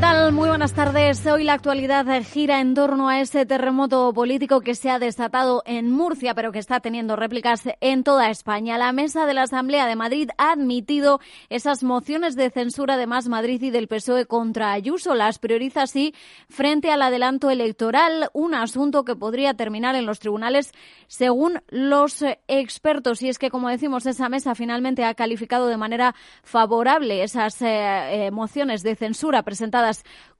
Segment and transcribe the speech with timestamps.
[0.00, 0.32] Tal?
[0.32, 1.26] Muy buenas tardes.
[1.26, 5.90] Hoy la actualidad gira en torno a ese terremoto político que se ha desatado en
[5.90, 8.78] Murcia, pero que está teniendo réplicas en toda España.
[8.78, 13.28] La mesa de la Asamblea de Madrid ha admitido esas mociones de censura de Más
[13.28, 15.14] Madrid y del PSOE contra Ayuso.
[15.14, 16.14] Las prioriza así
[16.48, 20.72] frente al adelanto electoral, un asunto que podría terminar en los tribunales
[21.08, 23.20] según los expertos.
[23.22, 28.26] Y es que, como decimos, esa mesa finalmente ha calificado de manera favorable esas eh,
[28.26, 29.89] eh, mociones de censura presentadas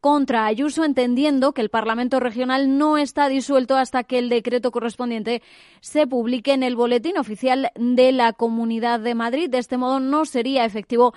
[0.00, 5.42] contra Ayuso, entendiendo que el Parlamento Regional no está disuelto hasta que el decreto correspondiente
[5.80, 9.50] se publique en el Boletín Oficial de la Comunidad de Madrid.
[9.50, 11.12] De este modo, no sería efectivo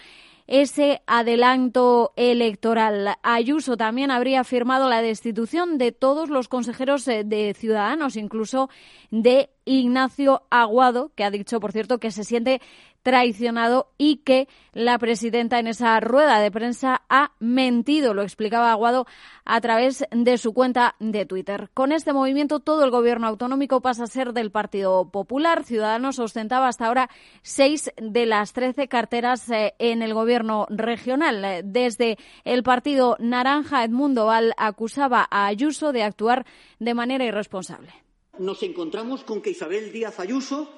[0.48, 3.16] ese adelanto electoral.
[3.24, 8.70] Ayuso también habría firmado la destitución de todos los consejeros eh, de Ciudadanos, incluso
[9.10, 12.62] de Ignacio Aguado, que ha dicho, por cierto, que se siente
[13.04, 19.06] traicionado y que la presidenta en esa rueda de prensa ha mentido, lo explicaba Aguado
[19.46, 21.70] a través de su cuenta de Twitter.
[21.74, 25.64] Con este movimiento todo el gobierno autonómico pasa a ser del Partido Popular.
[25.66, 27.10] Ciudadanos ostentaba hasta ahora
[27.42, 31.62] seis de las trece carteras eh, en el gobierno regional.
[31.66, 36.46] Desde el Partido Naranja, Edmundo Val acusaba a Ayuso de actuar
[36.80, 37.92] de manera irresponsable.
[38.40, 40.70] Nos encontramos con que Isabel Díaz Ayuso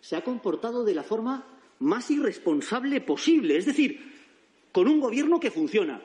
[0.00, 1.46] se ha comportado de la forma
[1.80, 3.56] más irresponsable posible.
[3.56, 4.00] Es decir,
[4.72, 6.00] con un gobierno que funciona,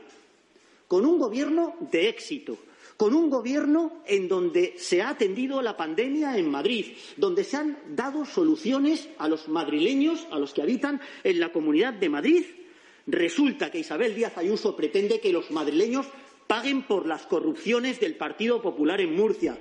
[0.87, 2.57] con un gobierno de éxito,
[2.97, 7.77] con un gobierno en donde se ha atendido la pandemia en Madrid, donde se han
[7.95, 12.45] dado soluciones a los madrileños, a los que habitan en la comunidad de Madrid.
[13.07, 16.05] Resulta que Isabel Díaz Ayuso pretende que los madrileños
[16.47, 19.57] paguen por las corrupciones del Partido Popular en Murcia.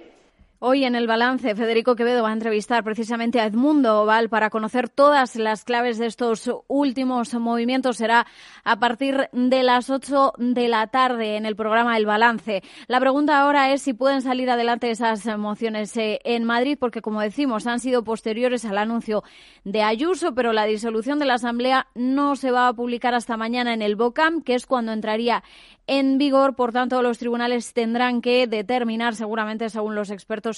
[0.65, 4.89] Hoy en el balance, Federico Quevedo va a entrevistar precisamente a Edmundo Oval para conocer
[4.89, 7.97] todas las claves de estos últimos movimientos.
[7.97, 8.29] Será
[8.63, 12.63] a partir de las 8 de la tarde en el programa El Balance.
[12.87, 17.21] La pregunta ahora es si pueden salir adelante esas mociones eh, en Madrid, porque como
[17.21, 19.25] decimos, han sido posteriores al anuncio
[19.65, 23.75] de Ayuso, pero la disolución de la Asamblea no se va a publicar hasta mañana
[23.75, 25.43] en el BOCAM, que es cuando entraría
[25.89, 26.55] en vigor.
[26.55, 30.52] Por tanto, los tribunales tendrán que determinar, seguramente según los expertos,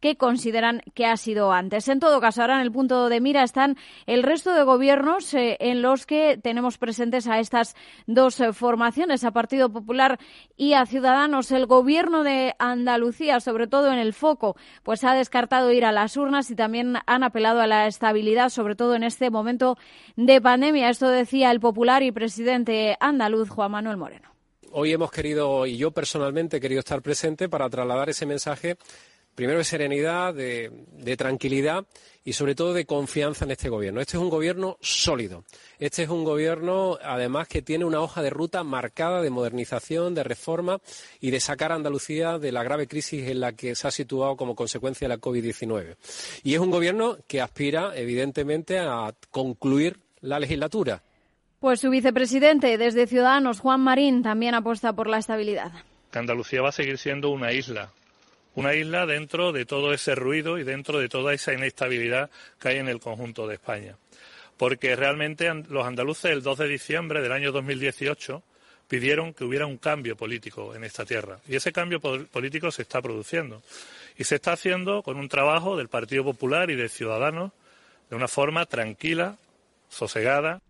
[0.00, 1.88] qué consideran que ha sido antes.
[1.88, 3.76] En todo caso, ahora en el punto de mira están
[4.06, 7.74] el resto de gobiernos eh, en los que tenemos presentes a estas
[8.06, 10.18] dos eh, formaciones, a Partido Popular
[10.56, 11.50] y a Ciudadanos.
[11.50, 16.16] El gobierno de Andalucía, sobre todo en el foco, pues ha descartado ir a las
[16.16, 19.76] urnas y también han apelado a la estabilidad, sobre todo en este momento
[20.16, 20.90] de pandemia.
[20.90, 24.28] Esto decía el popular y presidente andaluz Juan Manuel Moreno
[24.72, 28.76] hoy hemos querido, y yo personalmente he querido estar presente para trasladar ese mensaje,
[29.38, 31.86] primero de serenidad, de, tranquilidad
[32.24, 34.00] y sobre todo de confianza en este gobierno.
[34.00, 35.44] Este es un gobierno sólido.
[35.78, 40.24] Este es un gobierno, además, que tiene una hoja de ruta marcada de modernización, de
[40.24, 40.80] reforma
[41.20, 44.36] y de sacar a Andalucía de la grave crisis en la que se ha situado
[44.36, 45.94] como consecuencia de la COVID-19.
[46.42, 51.04] Y es un gobierno que aspira, evidentemente, a concluir la legislatura
[51.60, 55.72] pues su vicepresidente desde Ciudadanos, Juan Marín, también apuesta por la estabilidad.
[56.12, 57.90] Andalucía va a seguir siendo una isla,
[58.58, 62.78] una isla dentro de todo ese ruido y dentro de toda esa inestabilidad que hay
[62.78, 63.96] en el conjunto de España.
[64.56, 68.42] Porque realmente los andaluces el 2 de diciembre del año 2018
[68.88, 71.38] pidieron que hubiera un cambio político en esta tierra.
[71.46, 73.62] Y ese cambio político se está produciendo.
[74.16, 77.52] Y se está haciendo con un trabajo del Partido Popular y de Ciudadanos
[78.10, 79.36] de una forma tranquila,
[79.88, 80.62] sosegada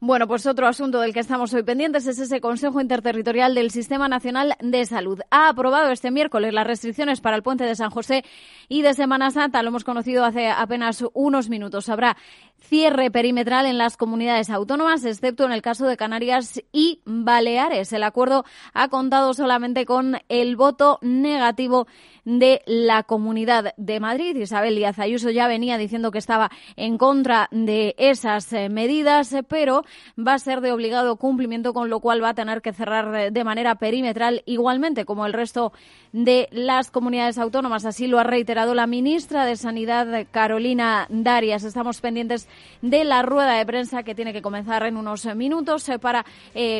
[0.00, 4.06] bueno, pues otro asunto del que estamos hoy pendientes es ese Consejo Interterritorial del Sistema
[4.06, 5.18] Nacional de Salud.
[5.32, 8.24] Ha aprobado este miércoles las restricciones para el puente de San José
[8.68, 9.60] y de Semana Santa.
[9.60, 11.88] Lo hemos conocido hace apenas unos minutos.
[11.88, 12.16] Habrá
[12.60, 17.92] cierre perimetral en las comunidades autónomas, excepto en el caso de Canarias y Baleares.
[17.92, 21.86] El acuerdo ha contado solamente con el voto negativo
[22.24, 24.36] de la Comunidad de Madrid.
[24.36, 29.84] Isabel Díaz Ayuso ya venía diciendo que estaba en contra de esas eh, medidas, pero
[30.18, 33.30] va a ser de obligado cumplimiento, con lo cual va a tener que cerrar eh,
[33.30, 35.72] de manera perimetral igualmente como el resto
[36.12, 37.84] de las comunidades autónomas.
[37.84, 41.64] Así lo ha reiterado la ministra de Sanidad, Carolina Darias.
[41.64, 42.47] Estamos pendientes
[42.82, 46.24] de la rueda de prensa que tiene que comenzar en unos minutos eh, para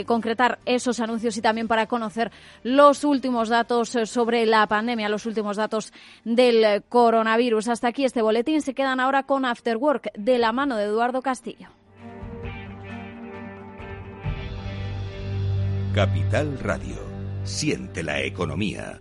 [0.07, 2.31] concretar esos anuncios y también para conocer
[2.63, 5.93] los últimos datos sobre la pandemia, los últimos datos
[6.25, 7.69] del coronavirus.
[7.69, 8.63] Hasta aquí este boletín.
[8.63, 11.69] Se quedan ahora con After Work de la mano de Eduardo Castillo.
[15.95, 16.97] Capital Radio.
[17.43, 19.01] Siente la economía.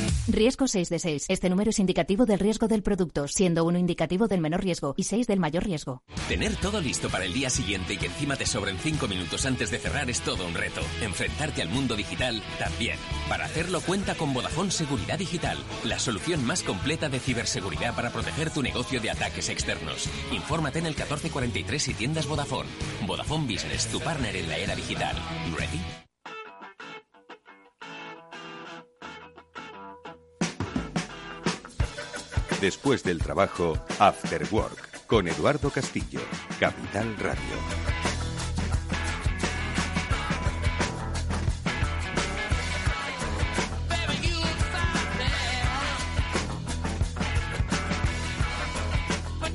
[0.31, 1.25] Riesgo 6 de 6.
[1.27, 5.03] Este número es indicativo del riesgo del producto, siendo uno indicativo del menor riesgo y
[5.03, 6.03] 6 del mayor riesgo.
[6.27, 9.71] Tener todo listo para el día siguiente y que encima te sobren 5 minutos antes
[9.71, 10.81] de cerrar es todo un reto.
[11.01, 12.97] Enfrentarte al mundo digital también.
[13.27, 18.51] Para hacerlo cuenta con Vodafone Seguridad Digital, la solución más completa de ciberseguridad para proteger
[18.51, 20.09] tu negocio de ataques externos.
[20.31, 22.69] Infórmate en el 1443 y tiendas Vodafone.
[23.05, 25.15] Vodafone Business, tu partner en la era digital.
[25.57, 26.10] ¿Ready?
[32.61, 36.19] Después del trabajo, After Work, con Eduardo Castillo,
[36.59, 37.41] Capital Radio.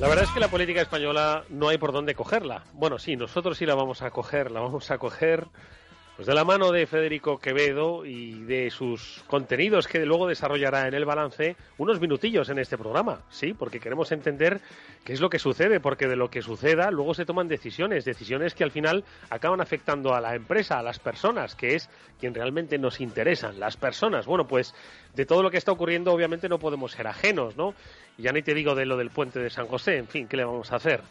[0.01, 2.65] La verdad es que la política española no hay por dónde cogerla.
[2.73, 5.47] Bueno, sí, nosotros sí la vamos a coger, la vamos a coger
[6.17, 10.95] pues de la mano de Federico Quevedo y de sus contenidos que luego desarrollará en
[10.95, 14.59] el balance unos minutillos en este programa, sí, porque queremos entender
[15.05, 18.55] qué es lo que sucede, porque de lo que suceda luego se toman decisiones, decisiones
[18.55, 21.87] que al final acaban afectando a la empresa, a las personas, que es
[22.19, 24.25] quien realmente nos interesan, las personas.
[24.25, 24.73] Bueno, pues
[25.13, 27.75] de todo lo que está ocurriendo obviamente no podemos ser ajenos, ¿no?
[28.17, 30.37] Y ya ni te digo de lo del puente de San José, en fin, ¿qué
[30.37, 31.01] le vamos a hacer?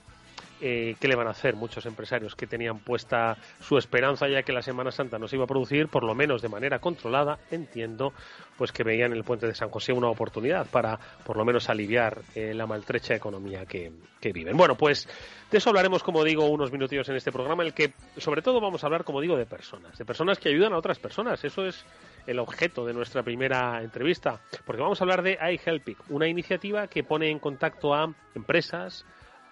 [0.60, 4.52] Eh, qué le van a hacer muchos empresarios que tenían puesta su esperanza ya que
[4.52, 8.12] la Semana Santa no se iba a producir, por lo menos de manera controlada, entiendo,
[8.56, 11.68] pues que veían en el puente de San José una oportunidad para por lo menos
[11.68, 14.56] aliviar eh, la maltrecha economía que, que, viven.
[14.56, 15.08] Bueno, pues
[15.50, 18.60] de eso hablaremos, como digo, unos minutillos en este programa, en el que sobre todo
[18.60, 21.44] vamos a hablar, como digo, de personas, de personas que ayudan a otras personas.
[21.44, 21.84] Eso es
[22.26, 27.04] el objeto de nuestra primera entrevista, porque vamos a hablar de iHelpic, una iniciativa que
[27.04, 29.06] pone en contacto a empresas,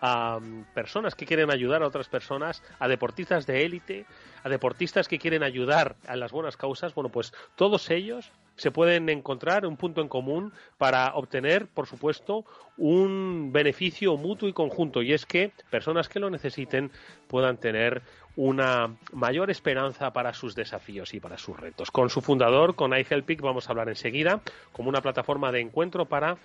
[0.07, 0.39] a
[0.75, 4.05] personas que quieren ayudar a otras personas, a deportistas de élite,
[4.43, 9.09] a deportistas que quieren ayudar a las buenas causas, bueno, pues todos ellos se pueden
[9.09, 12.45] encontrar un punto en común para obtener, por supuesto,
[12.77, 16.91] un beneficio mutuo y conjunto, y es que personas que lo necesiten
[17.27, 18.03] puedan tener
[18.37, 21.91] una mayor esperanza para sus desafíos y para sus retos.
[21.91, 24.43] Con su fundador, con iHelpic, vamos a hablar enseguida
[24.73, 26.37] como una plataforma de encuentro para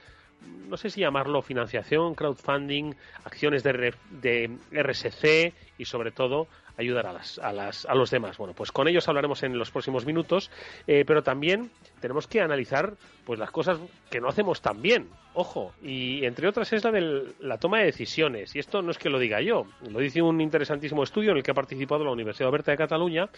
[0.70, 2.94] no sé si llamarlo financiación, crowdfunding,
[3.24, 6.48] acciones de, de RSC y sobre todo
[6.80, 8.38] ayudar a, las, a, las, a, los demás.
[8.38, 10.50] Bueno, pues con ellos hablaremos en los próximos minutos,
[10.88, 12.94] eh, pero también tenemos que analizar
[13.26, 17.34] pues las cosas que no hacemos tan bien, ojo, y entre otras es la de
[17.40, 20.40] la toma de decisiones, y esto no es que lo diga yo, lo dice un
[20.40, 23.30] interesantísimo estudio en el que ha participado la Universidad Oberta de Cataluña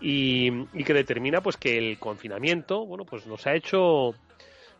[0.00, 4.14] y, y que determina pues que el confinamiento, bueno, pues nos ha hecho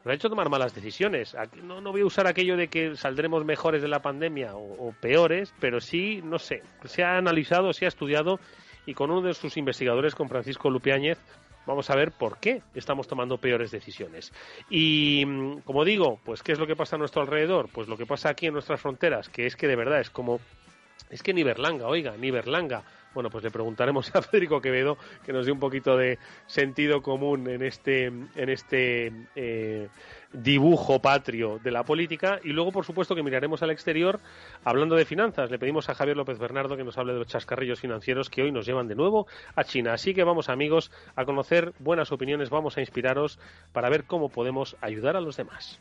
[0.05, 1.35] nos ha hecho tomar malas decisiones.
[1.63, 5.55] No, no voy a usar aquello de que saldremos mejores de la pandemia o, peores,
[5.61, 8.39] pero sí, no sé, se ha analizado, se ha estudiado
[8.85, 11.19] y con uno de sus investigadores, con Francisco Lupiáñez,
[11.67, 14.31] vamos a ver por qué estamos tomando peores decisiones.
[14.69, 17.97] Y mm, como digo, pues qué es lo que pasa a nuestro alrededor, pues lo
[17.97, 20.39] que pasa aquí en nuestras fronteras, que es que de verdad es como
[21.09, 22.83] es que ni Berlanga, oiga, ni Berlanga
[23.15, 27.49] bueno, pues le preguntaremos a Federico Quevedo que nos dé un poquito de sentido común
[27.49, 29.89] en este, en este eh,
[30.33, 32.41] dibujo patrio de la política.
[32.43, 34.21] Y luego, por supuesto, que miraremos al exterior
[34.65, 35.51] hablando de finanzas.
[35.51, 38.53] Le pedimos a Javier López Bernardo que nos hable de los chascarrillos financieros que hoy
[38.53, 39.95] nos llevan de nuevo a China.
[39.95, 43.39] Así que vamos, amigos, a conocer buenas opiniones, vamos a inspiraros
[43.73, 45.81] para ver cómo podemos ayudar a los demás.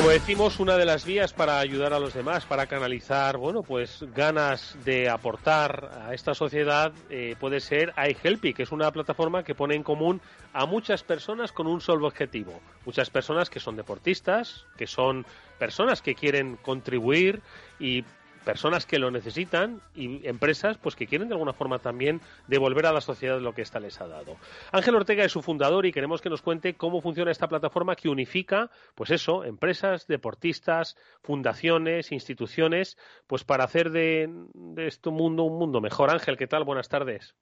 [0.00, 4.02] Como decimos, una de las vías para ayudar a los demás, para canalizar, bueno, pues
[4.14, 9.54] ganas de aportar a esta sociedad, eh, puede ser iHelpy, que es una plataforma que
[9.54, 10.22] pone en común
[10.54, 12.62] a muchas personas con un solo objetivo.
[12.86, 15.26] Muchas personas que son deportistas, que son
[15.58, 17.42] personas que quieren contribuir
[17.78, 18.02] y
[18.44, 22.92] personas que lo necesitan y empresas pues que quieren de alguna forma también devolver a
[22.92, 24.36] la sociedad lo que ésta les ha dado.
[24.72, 28.08] Ángel Ortega es su fundador y queremos que nos cuente cómo funciona esta plataforma que
[28.08, 35.58] unifica pues eso, empresas, deportistas, fundaciones, instituciones, pues para hacer de, de este mundo un
[35.58, 36.10] mundo mejor.
[36.10, 36.64] Ángel, ¿qué tal?
[36.64, 37.34] Buenas tardes.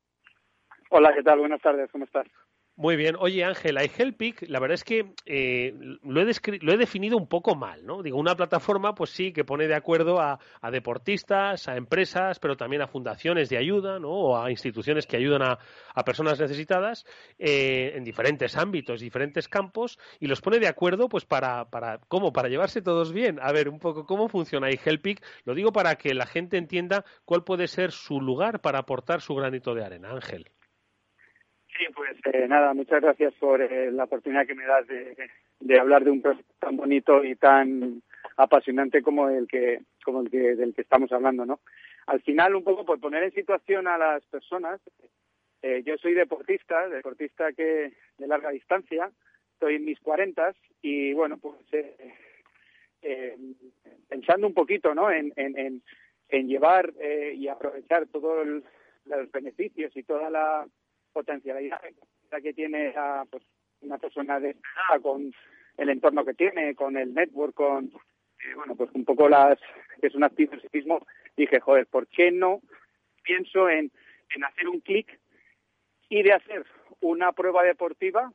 [0.90, 1.38] Hola, ¿qué tal?
[1.38, 2.26] Buenas tardes, ¿cómo estás?
[2.78, 3.16] Muy bien.
[3.18, 7.56] Oye, Ángel, iHelpic, la verdad es que eh, lo, he lo, he definido un poco
[7.56, 8.04] mal, ¿no?
[8.04, 10.38] Digo, una plataforma, pues sí, que pone de acuerdo a,
[10.70, 14.10] deportistas, a empresas, pero también a fundaciones de ayuda, ¿no?
[14.10, 17.04] O a instituciones que ayudan a, personas necesitadas
[17.36, 22.32] eh, en diferentes ámbitos, diferentes campos, y los pone de acuerdo, pues para, para, ¿cómo?
[22.32, 23.40] Para llevarse todos bien.
[23.42, 25.20] A ver, un poco, ¿cómo funciona iHelpic?
[25.44, 29.34] Lo digo para que la gente entienda cuál puede ser su lugar para aportar su
[29.34, 30.10] granito de arena.
[30.10, 30.48] Ángel.
[31.78, 36.02] Sí, pues eh, nada, muchas gracias por eh, la oportunidad que me das de, hablar
[36.02, 38.02] de un proyecto tan bonito y tan
[38.36, 41.60] apasionante como el que como el que del que estamos hablando, ¿no?
[42.06, 44.80] Al final, un poco por poner en situación a las personas,
[45.62, 49.12] eh, yo soy deportista, deportista que de larga distancia,
[49.52, 51.58] estoy en mis cuarentas y bueno, pues
[54.08, 55.12] pensando un poquito, ¿no?
[55.12, 55.82] En, en,
[56.28, 56.92] en, llevar
[57.34, 58.46] y aprovechar todos
[59.04, 60.66] los beneficios y toda la
[61.12, 61.80] potencialidad
[62.42, 63.42] que tiene a, pues,
[63.80, 64.56] una persona de
[65.02, 65.32] con
[65.76, 69.58] el entorno que tiene, con el network, con, eh, bueno, pues un poco las,
[70.00, 72.60] que es un activo en sí mismo, dije, joder, ¿por qué no
[73.22, 73.90] pienso en,
[74.34, 75.18] en hacer un clic
[76.08, 76.66] y de hacer
[77.00, 78.32] una prueba deportiva,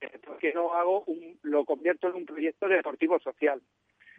[0.00, 3.62] eh, ¿por qué no hago un, lo convierto en un proyecto deportivo social?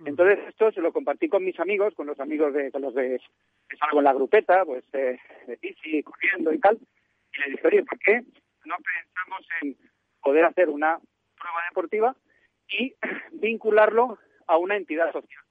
[0.05, 3.21] Entonces esto se lo compartí con mis amigos, con los amigos de, con los de
[3.69, 6.79] que salgo en la grupeta, pues eh, de bici, corriendo y tal,
[7.35, 8.21] y le dije, oye, ¿por qué
[8.65, 9.77] no pensamos en
[10.21, 10.99] poder hacer una
[11.37, 12.15] prueba deportiva
[12.67, 12.95] y
[13.33, 15.43] vincularlo a una entidad social?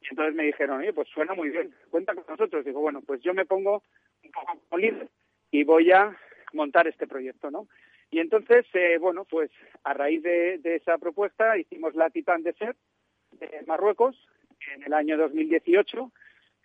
[0.00, 2.64] Y entonces me dijeron, oye, pues suena muy bien, cuenta con nosotros.
[2.64, 3.82] Digo, bueno, pues yo me pongo
[4.24, 5.08] un poco como líder
[5.50, 6.16] y voy a
[6.52, 7.68] montar este proyecto, ¿no?
[8.10, 9.50] Y entonces, eh, bueno, pues
[9.84, 12.76] a raíz de, esa propuesta hicimos la Titán de Ser
[13.32, 14.28] de Marruecos
[14.74, 16.12] en el año 2018.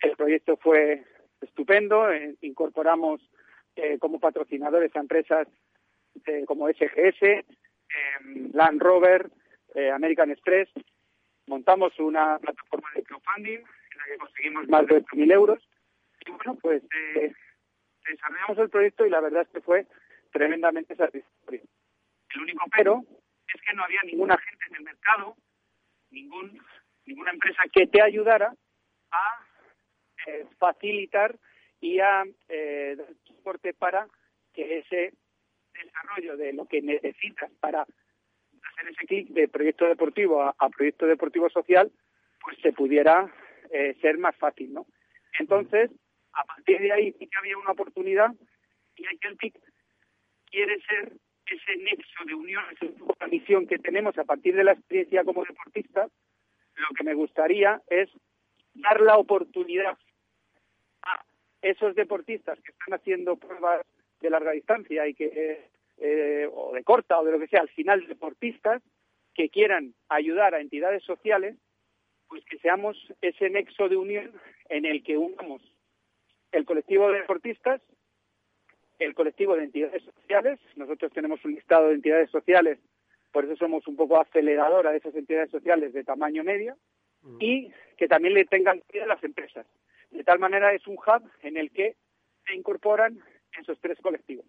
[0.00, 1.04] El proyecto fue
[1.40, 3.22] estupendo, eh, incorporamos
[3.78, 5.46] eh, como patrocinadores a empresas
[6.26, 9.30] eh, como SGS, em, Land Rover,
[9.72, 10.68] eh, American Express.
[11.46, 15.68] Montamos una plataforma de crowdfunding en la que conseguimos más de 8.000 euros.
[16.26, 16.82] Y bueno, pues
[18.04, 19.86] desarrollamos el proyecto y la verdad es que fue
[20.32, 21.62] tremendamente satisfactorio.
[22.34, 23.04] El único pero
[23.46, 25.36] es que no había ninguna gente en el mercado,
[26.10, 26.60] ningún,
[27.06, 28.52] ninguna empresa que te ayudara
[29.12, 29.44] a
[30.58, 31.38] facilitar
[31.80, 32.96] y a eh,
[33.38, 34.06] soporte para
[34.52, 35.14] que ese
[35.72, 41.48] desarrollo de lo que necesitas para hacer ese clic de proyecto deportivo a, proyecto deportivo
[41.48, 41.90] social,
[42.40, 43.32] pues se pudiera
[43.70, 44.86] eh, ser más fácil, ¿no?
[45.38, 45.90] Entonces,
[46.32, 48.34] a partir de ahí sí que había una oportunidad
[48.96, 49.04] y
[49.36, 49.54] TIC
[50.50, 51.12] quiere ser
[51.46, 56.08] ese nexo de unión, esa misión que tenemos a partir de la experiencia como deportista,
[56.74, 58.08] lo que me gustaría es
[58.74, 59.96] dar la oportunidad
[61.62, 63.84] esos deportistas que están haciendo pruebas
[64.20, 67.68] de larga distancia y que eh, o de corta o de lo que sea, al
[67.70, 68.82] final deportistas
[69.34, 71.56] que quieran ayudar a entidades sociales,
[72.28, 74.32] pues que seamos ese nexo de unión
[74.68, 75.62] en el que unamos
[76.52, 77.80] el colectivo de deportistas,
[78.98, 82.78] el colectivo de entidades sociales, nosotros tenemos un listado de entidades sociales,
[83.32, 86.76] por eso somos un poco aceleradora de esas entidades sociales de tamaño medio,
[87.22, 87.36] mm.
[87.40, 89.66] y que también le tengan a las empresas.
[90.10, 91.96] De tal manera es un hub en el que
[92.46, 93.18] se incorporan
[93.58, 94.46] esos tres colectivos,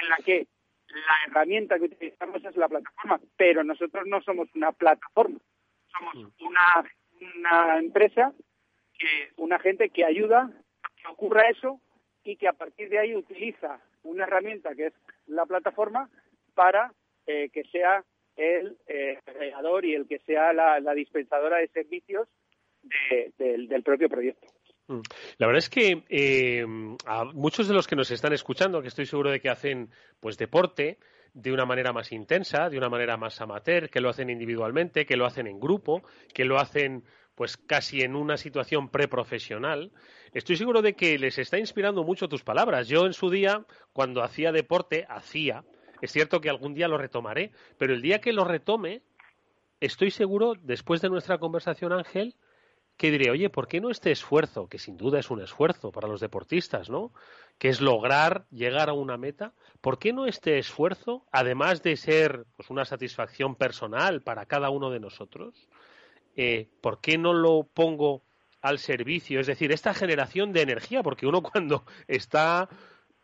[0.00, 0.46] en la que
[0.88, 5.38] la herramienta que utilizamos es la plataforma, pero nosotros no somos una plataforma,
[5.86, 6.46] somos mm.
[6.46, 6.90] una,
[7.36, 8.32] una empresa,
[8.98, 10.50] que una gente que ayuda
[10.82, 11.80] a que ocurra eso
[12.24, 14.94] y que a partir de ahí utiliza una herramienta que es
[15.26, 16.08] la plataforma
[16.54, 16.92] para
[17.26, 18.04] eh, que sea
[18.36, 22.28] el eh, creador y el que sea la, dispensadora de servicios
[23.38, 24.46] del propio proyecto.
[24.88, 25.00] Mm.
[25.38, 26.66] La verdad es que eh,
[27.06, 29.90] a muchos de los que nos están escuchando, que estoy seguro de que hacen
[30.20, 30.98] pues deporte
[31.34, 35.16] de una manera más intensa, de una manera más amateur, que lo hacen individualmente, que
[35.16, 36.02] lo hacen en grupo,
[36.34, 37.04] que lo hacen
[37.34, 39.92] pues casi en una situación preprofesional,
[40.32, 42.88] estoy seguro de que les está inspirando mucho tus palabras.
[42.88, 45.62] Yo en su día, cuando hacía deporte, hacía,
[46.02, 49.02] es cierto que algún día lo retomaré, pero el día que lo retome,
[49.78, 52.34] estoy seguro, después de nuestra conversación, Ángel,
[52.98, 56.08] que diré, oye, ¿por qué no este esfuerzo, que sin duda es un esfuerzo para
[56.08, 57.12] los deportistas, ¿no?
[57.56, 62.44] Que es lograr llegar a una meta, ¿por qué no este esfuerzo, además de ser
[62.56, 65.68] pues, una satisfacción personal para cada uno de nosotros,
[66.36, 68.22] eh, ¿por qué no lo pongo
[68.62, 69.38] al servicio?
[69.38, 72.68] Es decir, esta generación de energía, porque uno cuando está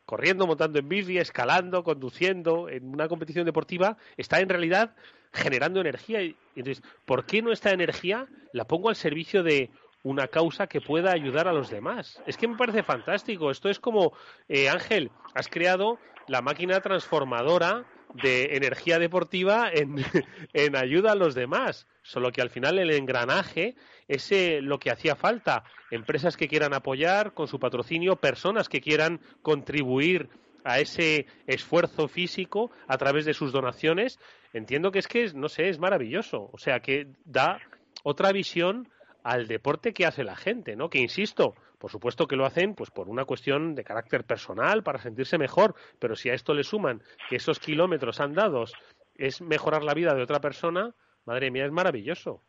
[0.07, 4.95] corriendo, montando en bici, escalando, conduciendo en una competición deportiva, está en realidad
[5.35, 6.23] generando energía.
[6.23, 9.71] Y, entonces, ¿por qué no esta energía la pongo al servicio de
[10.03, 12.23] una causa que pueda ayudar a los demás?
[12.27, 13.51] Es que me parece fantástico.
[13.51, 14.13] Esto es como,
[14.49, 15.99] eh, Ángel, has creado
[16.29, 19.97] la máquina transformadora de energía deportiva en,
[20.53, 21.87] en ayuda a los demás.
[22.03, 23.75] Solo que al final el engranaje
[24.09, 24.31] es
[24.63, 25.65] lo que hacía falta.
[25.91, 30.29] Empresas que quieran apoyar con su patrocinio, personas que quieran contribuir
[30.65, 34.19] a ese esfuerzo físico a través de sus donaciones,
[34.55, 36.49] entiendo que es que, no sé, es maravilloso.
[36.53, 37.61] O sea, que da
[38.03, 38.89] otra visión
[39.23, 40.89] al deporte que hace la gente, ¿no?
[40.89, 45.01] Que insisto, por supuesto que lo hacen pues por una cuestión de carácter personal, para
[45.01, 48.73] sentirse mejor, pero si a esto le suman que esos kilómetros andados
[49.15, 50.95] es mejorar la vida de otra persona,
[51.25, 52.43] madre mía, es maravilloso.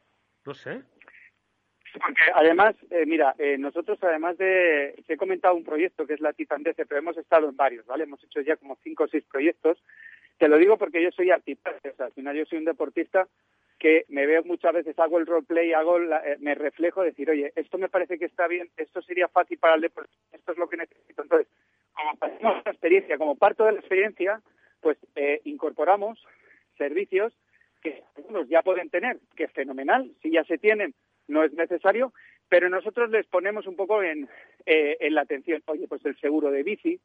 [0.46, 0.84] No sé.
[1.94, 6.34] Porque además, eh, mira, eh, nosotros además de, he comentado un proyecto que es la
[6.34, 8.04] Titandece, pero hemos estado en varios, ¿vale?
[8.04, 9.82] Hemos hecho ya como cinco o seis proyectos.
[10.38, 13.28] Te lo digo porque yo soy artista, o sea, al final yo soy un deportista
[13.80, 17.78] que me veo muchas veces, hago el roleplay, hago eh, me reflejo, decir, oye, esto
[17.78, 20.78] me parece que está bien, esto sería fácil para el deporte, esto es lo que
[20.78, 21.22] necesito.
[21.22, 21.48] Entonces,
[21.94, 24.42] como pasamos la experiencia, como parte de la experiencia,
[24.82, 24.98] pues
[25.44, 26.24] incorporamos
[26.78, 27.34] servicios
[27.82, 30.94] que algunos ya pueden tener, que es fenomenal, si ya se tienen,
[31.28, 32.14] no es necesario,
[32.50, 34.30] pero nosotros les ponemos un poco en,
[34.66, 37.00] eh, en la atención, oye, pues el seguro de bici,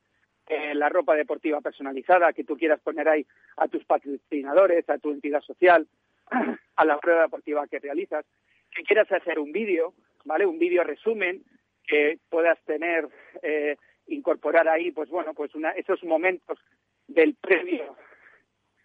[0.50, 3.24] eh, la ropa deportiva personalizada que tú quieras poner ahí
[3.56, 5.86] a tus patrocinadores, a tu entidad social,
[6.76, 8.26] a la prueba deportiva que realizas,
[8.74, 10.46] que quieras hacer un vídeo, ¿vale?
[10.46, 11.44] Un vídeo resumen
[11.86, 13.06] que puedas tener,
[13.44, 13.76] eh,
[14.08, 16.58] incorporar ahí, pues bueno, pues una, esos momentos
[17.06, 17.94] del previo,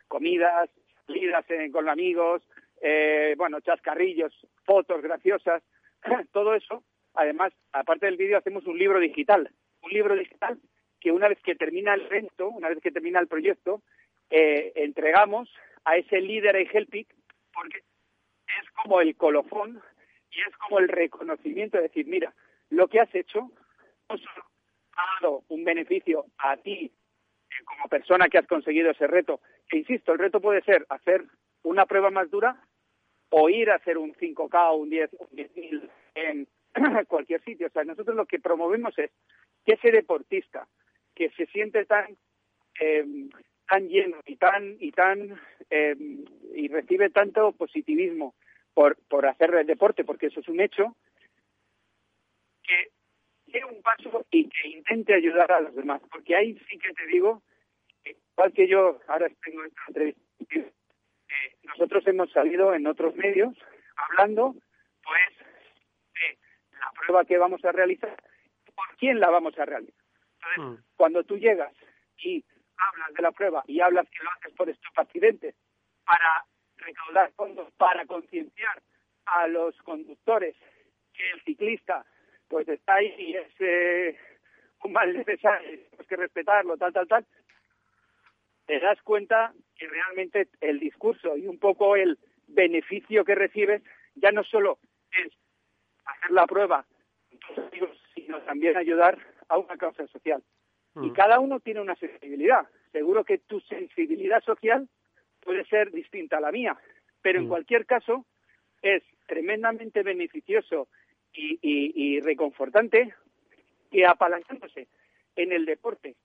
[0.08, 0.70] comidas,
[1.08, 2.48] salidas con amigos,
[2.80, 4.34] eh, bueno, chascarrillos,
[4.66, 5.64] fotos graciosas,
[6.32, 6.84] todo eso.
[7.16, 9.50] Además, aparte del vídeo, hacemos un libro digital.
[9.82, 10.60] Un libro digital
[11.06, 13.84] que una vez que termina el evento, una vez que termina el proyecto,
[14.32, 15.48] eh, entregamos
[15.84, 17.08] a ese líder y Helpic,
[17.54, 19.80] porque es como el colofón
[20.32, 22.34] y es como el reconocimiento de decir, mira,
[22.72, 23.52] lo que has hecho
[24.10, 24.46] no solo
[24.94, 26.92] ha dado un beneficio a ti
[27.52, 31.24] eh, como persona que has conseguido ese reto, que insisto, el reto puede ser hacer
[31.62, 32.60] una prueba más dura
[33.30, 36.48] o ir a hacer un 5K o un 10 un 10.000 en
[37.08, 37.68] cualquier sitio.
[37.68, 39.12] O sea, nosotros lo que promovemos es
[39.64, 40.68] que ese deportista
[41.16, 42.18] que se siente tan
[42.80, 43.06] eh,
[43.68, 45.96] tan lleno y tan y tan eh,
[46.54, 48.36] y recibe tanto positivismo
[48.74, 50.96] por por hacer el deporte, porque eso es un hecho,
[52.64, 52.92] que
[53.48, 57.06] dé un paso y que intente ayudar a los demás, porque ahí sí que te
[57.08, 57.42] digo,
[58.04, 60.22] igual que yo ahora tengo esta entrevista
[61.64, 63.54] nosotros hemos salido en otros medios
[63.96, 64.56] hablando,
[65.04, 65.48] pues,
[66.14, 66.38] de
[66.80, 68.16] la prueba que vamos a realizar,
[68.76, 70.05] por quién la vamos a realizar.
[70.46, 70.96] Entonces, mm.
[70.96, 71.74] cuando tú llegas
[72.18, 72.44] y
[72.78, 75.56] hablas de la prueba y hablas que lo haces por estos accidentes
[76.06, 76.46] para
[76.78, 78.82] recaudar fondos, para concienciar
[79.26, 80.56] a los conductores
[81.14, 82.06] que el ciclista
[82.48, 84.18] pues está ahí y es eh,
[84.84, 87.26] un mal necesario, tenemos que respetarlo, tal, tal, tal,
[88.68, 93.82] te das cuenta que realmente el discurso y un poco el beneficio que recibes
[94.16, 94.78] ya no solo
[95.12, 95.34] es
[96.06, 96.86] hacer la prueba,
[98.14, 100.44] sino también ayudar a una causa social.
[100.96, 101.14] Y mm.
[101.14, 102.68] cada uno tiene una sensibilidad.
[102.92, 104.88] Seguro que tu sensibilidad social
[105.42, 106.78] puede ser distinta a la mía,
[107.22, 107.50] pero en mm.
[107.50, 108.26] cualquier caso
[108.82, 110.88] es tremendamente beneficioso
[111.34, 113.14] y, y reconfortante
[113.92, 114.88] que apalancándose
[115.36, 116.16] en el deporte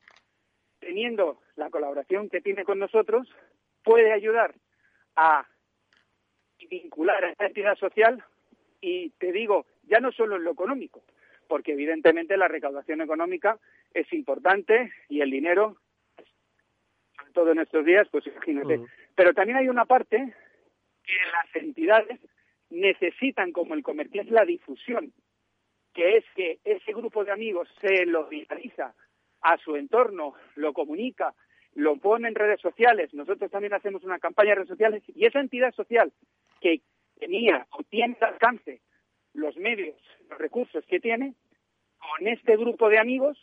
[0.81, 3.29] teniendo la colaboración que tiene con nosotros,
[3.85, 4.55] puede ayudar
[5.15, 5.47] a
[6.69, 8.25] vincular a esta entidad social
[8.81, 11.03] y te digo, ya no solo en lo económico,
[11.51, 13.59] porque evidentemente la recaudación económica
[13.93, 15.79] es importante y el dinero,
[17.17, 18.81] sobre todo en estos días, pues imagínate.
[19.17, 20.33] Pero también hay una parte
[21.03, 22.21] que las entidades
[22.71, 25.13] necesitan como el comercio, es la difusión,
[25.93, 28.95] que es que ese grupo de amigos se lo viraliza
[29.41, 31.35] a su entorno, lo comunica,
[31.75, 33.13] lo pone en redes sociales.
[33.13, 36.13] Nosotros también hacemos una campaña en redes sociales y esa entidad social
[36.61, 36.81] que
[37.19, 38.83] tenía o tiene alcance
[39.35, 39.97] los medios,
[40.29, 41.35] los recursos que tiene,
[41.99, 43.39] con este grupo de amigos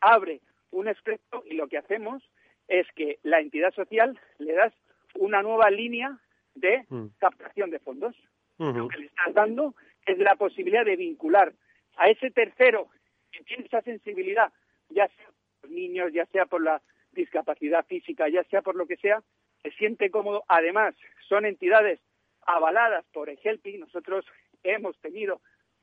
[0.00, 2.22] abre un espectro y lo que hacemos
[2.68, 4.72] es que la entidad social le das
[5.14, 6.18] una nueva línea
[6.54, 7.06] de mm.
[7.18, 8.16] captación de fondos.
[8.58, 9.74] Lo que le estás dando
[10.06, 11.52] es la posibilidad de vincular
[11.96, 12.88] a ese tercero
[13.30, 14.50] que tiene esa sensibilidad,
[14.88, 15.30] ya sea
[15.68, 16.80] niños, ya sea por la
[17.12, 19.22] discapacidad física, ya sea por lo que sea,
[19.62, 20.44] se siente cómodo.
[20.48, 20.94] Además,
[21.28, 22.00] son entidades
[22.46, 23.38] avaladas por el
[23.78, 24.24] Nosotros
[24.74, 25.40] hemos tenido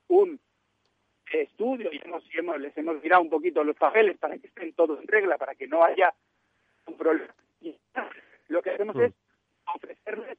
[0.07, 0.39] un
[1.31, 4.99] estudio y hemos, hemos, les hemos mirado un poquito los papeles para que estén todos
[4.99, 6.13] en regla, para que no haya
[6.85, 7.33] un problema.
[7.61, 7.75] Y
[8.49, 9.01] lo que hacemos mm.
[9.01, 9.13] es
[9.73, 10.37] ofrecerles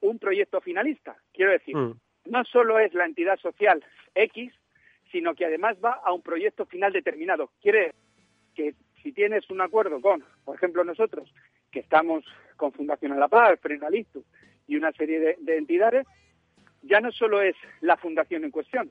[0.00, 1.16] un proyecto finalista.
[1.32, 1.98] Quiero decir, mm.
[2.26, 4.52] no solo es la entidad social X,
[5.10, 7.50] sino que además va a un proyecto final determinado.
[7.60, 7.94] Quiere
[8.54, 11.32] que si tienes un acuerdo con, por ejemplo, nosotros,
[11.70, 12.24] que estamos
[12.56, 14.22] con Fundación La Paz, Frenalito
[14.66, 16.06] y una serie de, de entidades,
[16.82, 18.90] ya no solo es la fundación en cuestión,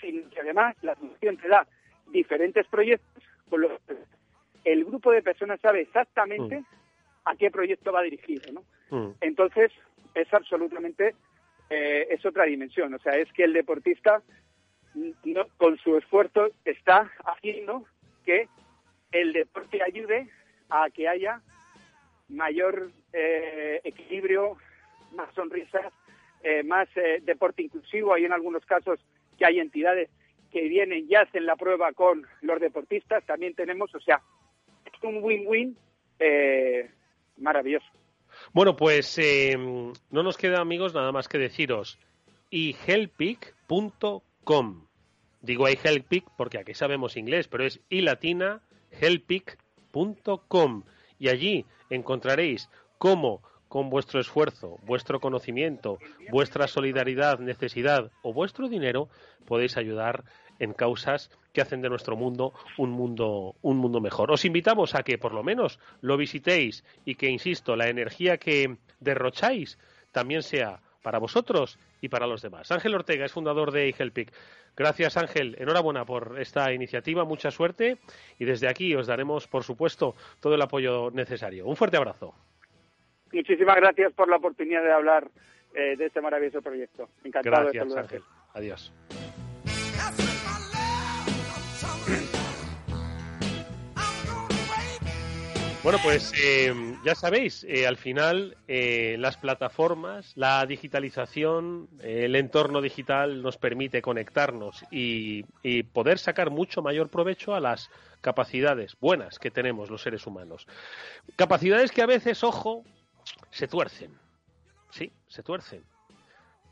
[0.00, 1.66] sino que además la fundación te da
[2.12, 3.96] diferentes proyectos con los que
[4.64, 6.64] el grupo de personas sabe exactamente Mm.
[7.26, 8.62] a qué proyecto va dirigido, ¿no?
[8.90, 9.12] Mm.
[9.20, 9.72] Entonces,
[10.14, 11.14] es absolutamente,
[11.70, 12.92] eh, es otra dimensión.
[12.94, 14.22] O sea, es que el deportista,
[15.24, 17.84] no- con su esfuerzo, está haciendo
[18.24, 18.48] que
[19.12, 20.28] el deporte ayude
[20.70, 21.40] a que haya
[22.28, 24.56] mayor eh, equilibrio,
[25.14, 25.92] más sonrisas,
[26.44, 28.12] eh, más eh, deporte inclusivo.
[28.12, 29.00] Hay en algunos casos
[29.38, 30.10] que hay entidades
[30.52, 33.24] que vienen y hacen la prueba con los deportistas.
[33.24, 34.20] También tenemos, o sea,
[34.84, 35.74] es un win-win
[36.18, 36.90] eh,
[37.38, 37.86] maravilloso.
[38.52, 39.18] Bueno, pues
[40.10, 41.98] no nos queda, amigos, nada más que deciros
[42.50, 44.22] ihelpic.com.
[45.40, 48.60] Digo ihelpic porque aquí sabemos inglés, pero es ilatina
[49.00, 50.82] helpic.com.
[51.18, 53.40] Y allí encontraréis cómo
[53.74, 55.98] con vuestro esfuerzo, vuestro conocimiento,
[56.30, 59.08] vuestra solidaridad, necesidad o vuestro dinero
[59.46, 60.22] podéis ayudar
[60.60, 64.30] en causas que hacen de nuestro mundo un mundo un mundo mejor.
[64.30, 68.76] Os invitamos a que por lo menos lo visitéis y que insisto, la energía que
[69.00, 69.76] derrocháis
[70.12, 72.70] también sea para vosotros y para los demás.
[72.70, 74.32] Ángel Ortega es fundador de Helpic.
[74.76, 77.98] Gracias Ángel, enhorabuena por esta iniciativa, mucha suerte
[78.38, 81.66] y desde aquí os daremos por supuesto todo el apoyo necesario.
[81.66, 82.36] Un fuerte abrazo.
[83.34, 85.28] Muchísimas gracias por la oportunidad de hablar
[85.74, 87.08] eh, de este maravilloso proyecto.
[87.24, 88.16] Encantado de Gracias saludarte.
[88.16, 88.28] Ángel.
[88.54, 88.92] Adiós.
[95.82, 96.72] Bueno, pues eh,
[97.04, 103.58] ya sabéis, eh, al final eh, las plataformas, la digitalización, eh, el entorno digital nos
[103.58, 107.90] permite conectarnos y, y poder sacar mucho mayor provecho a las
[108.22, 110.66] capacidades buenas que tenemos los seres humanos.
[111.36, 112.84] Capacidades que a veces, ojo,
[113.54, 114.10] se tuercen.
[114.90, 115.84] Sí, se tuercen.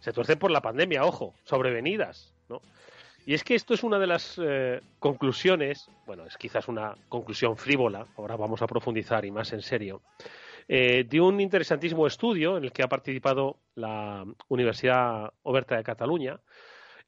[0.00, 2.60] Se tuercen por la pandemia, ojo, sobrevenidas, ¿no?
[3.24, 7.56] Y es que esto es una de las eh, conclusiones, bueno, es quizás una conclusión
[7.56, 10.02] frívola, ahora vamos a profundizar y más en serio,
[10.66, 16.40] eh, de un interesantísimo estudio en el que ha participado la Universidad Oberta de Cataluña,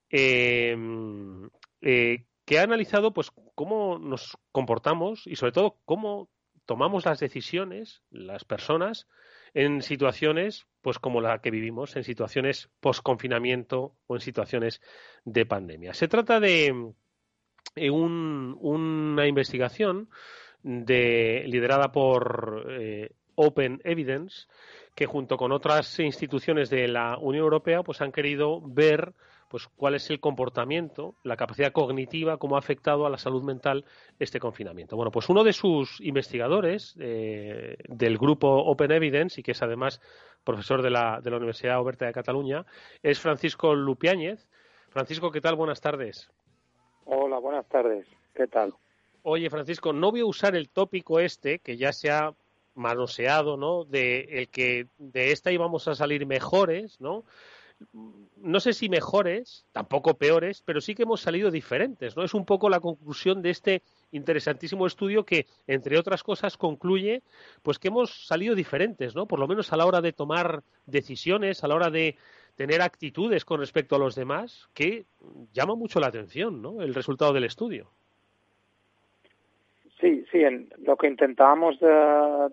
[0.09, 0.77] eh,
[1.81, 6.29] eh, que ha analizado pues cómo nos comportamos y sobre todo cómo
[6.65, 9.09] tomamos las decisiones, las personas,
[9.55, 14.83] en situaciones pues como la que vivimos, en situaciones post-confinamiento o en situaciones
[15.25, 15.95] de pandemia.
[15.95, 16.93] Se trata de
[17.77, 20.11] eh, un- una investigación
[20.63, 24.47] de, liderada por eh, Open Evidence
[24.95, 29.13] que junto con otras instituciones de la Unión Europea pues han querido ver
[29.55, 33.85] pues cuál es el comportamiento, la capacidad cognitiva, cómo ha afectado a la salud mental
[34.19, 34.97] este confinamiento.
[34.97, 40.01] Bueno, pues uno de sus investigadores eh, del grupo Open Evidence y que es además
[40.43, 42.67] profesor de la, de la Universidad Oberta de Cataluña
[43.01, 44.49] es Francisco Lupiáñez.
[44.89, 45.55] Francisco, ¿qué tal?
[45.55, 46.33] Buenas tardes.
[47.05, 48.09] Hola, buenas tardes.
[48.35, 48.75] ¿Qué tal?
[49.23, 52.35] Oye, Francisco, no voy a usar el tópico este que ya se ha
[52.75, 53.85] manoseado, ¿no?
[53.85, 57.23] De el que de esta íbamos a salir mejores, ¿no?
[57.93, 62.25] No sé si mejores, tampoco peores, pero sí que hemos salido diferentes, ¿no?
[62.25, 67.23] Es un poco la conclusión de este interesantísimo estudio que, entre otras cosas, concluye
[67.63, 69.27] pues que hemos salido diferentes, ¿no?
[69.27, 72.17] Por lo menos a la hora de tomar decisiones, a la hora de
[72.57, 75.05] tener actitudes con respecto a los demás, que
[75.53, 76.83] llama mucho la atención, ¿no?
[76.83, 77.91] El resultado del estudio.
[80.01, 81.79] Sí, sí, en, lo que intentábamos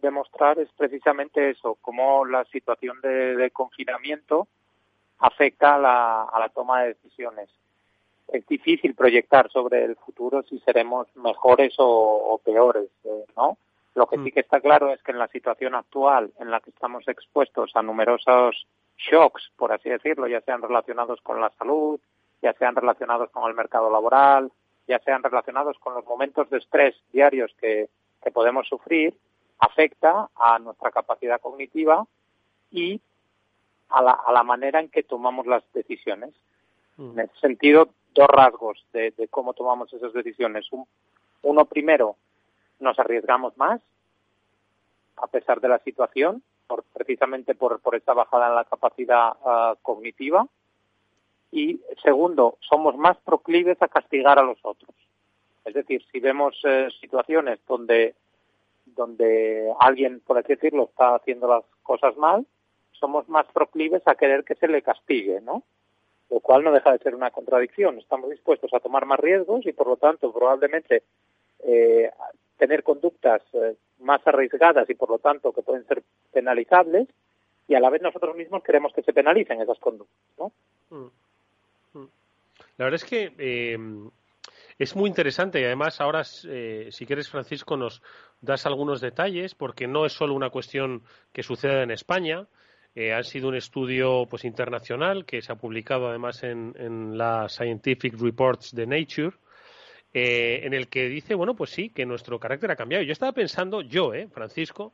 [0.01, 4.47] demostrar es precisamente eso, cómo la situación de confinamiento
[5.21, 7.49] afecta a la, a la toma de decisiones.
[8.27, 13.57] Es difícil proyectar sobre el futuro si seremos mejores o, o peores, eh, ¿no?
[13.93, 16.69] Lo que sí que está claro es que en la situación actual, en la que
[16.69, 18.65] estamos expuestos a numerosos
[18.97, 21.99] shocks, por así decirlo, ya sean relacionados con la salud,
[22.41, 24.49] ya sean relacionados con el mercado laboral,
[24.87, 27.89] ya sean relacionados con los momentos de estrés diarios que,
[28.23, 29.13] que podemos sufrir,
[29.59, 32.05] afecta a nuestra capacidad cognitiva
[32.71, 33.01] y
[33.91, 36.33] a la, a la manera en que tomamos las decisiones.
[36.97, 40.71] En ese sentido, dos rasgos de, de cómo tomamos esas decisiones.
[40.71, 40.85] Un-
[41.43, 42.15] uno primero,
[42.79, 43.81] nos arriesgamos más
[45.17, 49.75] a pesar de la situación, por, precisamente por, por esta bajada en la capacidad ah,
[49.81, 50.47] cognitiva.
[51.51, 54.95] Y segundo, somos más proclives a castigar a los otros.
[55.65, 58.15] Es decir, si vemos eh, situaciones donde,
[58.85, 62.45] donde alguien, por así decirlo, está haciendo las cosas mal,
[63.01, 65.63] somos más proclives a querer que se le castigue, ¿no?
[66.29, 67.97] Lo cual no deja de ser una contradicción.
[67.97, 71.03] Estamos dispuestos a tomar más riesgos y, por lo tanto, probablemente
[71.65, 72.09] eh,
[72.57, 77.09] tener conductas eh, más arriesgadas y por lo tanto que pueden ser penalizables
[77.67, 80.51] y a la vez nosotros mismos queremos que se penalicen esas conductas, ¿no?
[80.89, 81.99] Mm.
[81.99, 82.07] Mm.
[82.77, 83.77] La verdad es que eh,
[84.77, 88.01] es muy interesante y además ahora, eh, si quieres, Francisco, nos
[88.41, 92.47] das algunos detalles porque no es solo una cuestión que sucede en España.
[92.93, 97.47] Eh, ha sido un estudio pues internacional que se ha publicado además en, en la
[97.47, 99.37] Scientific Reports de Nature
[100.13, 103.03] eh, en el que dice, bueno, pues sí, que nuestro carácter ha cambiado.
[103.03, 104.93] Yo estaba pensando, yo, eh, Francisco,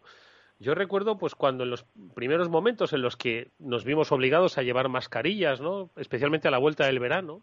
[0.60, 4.64] yo recuerdo pues cuando en los primeros momentos en los que nos vimos obligados a
[4.64, 5.90] llevar mascarillas, ¿no?
[5.96, 7.42] Especialmente a la vuelta del verano,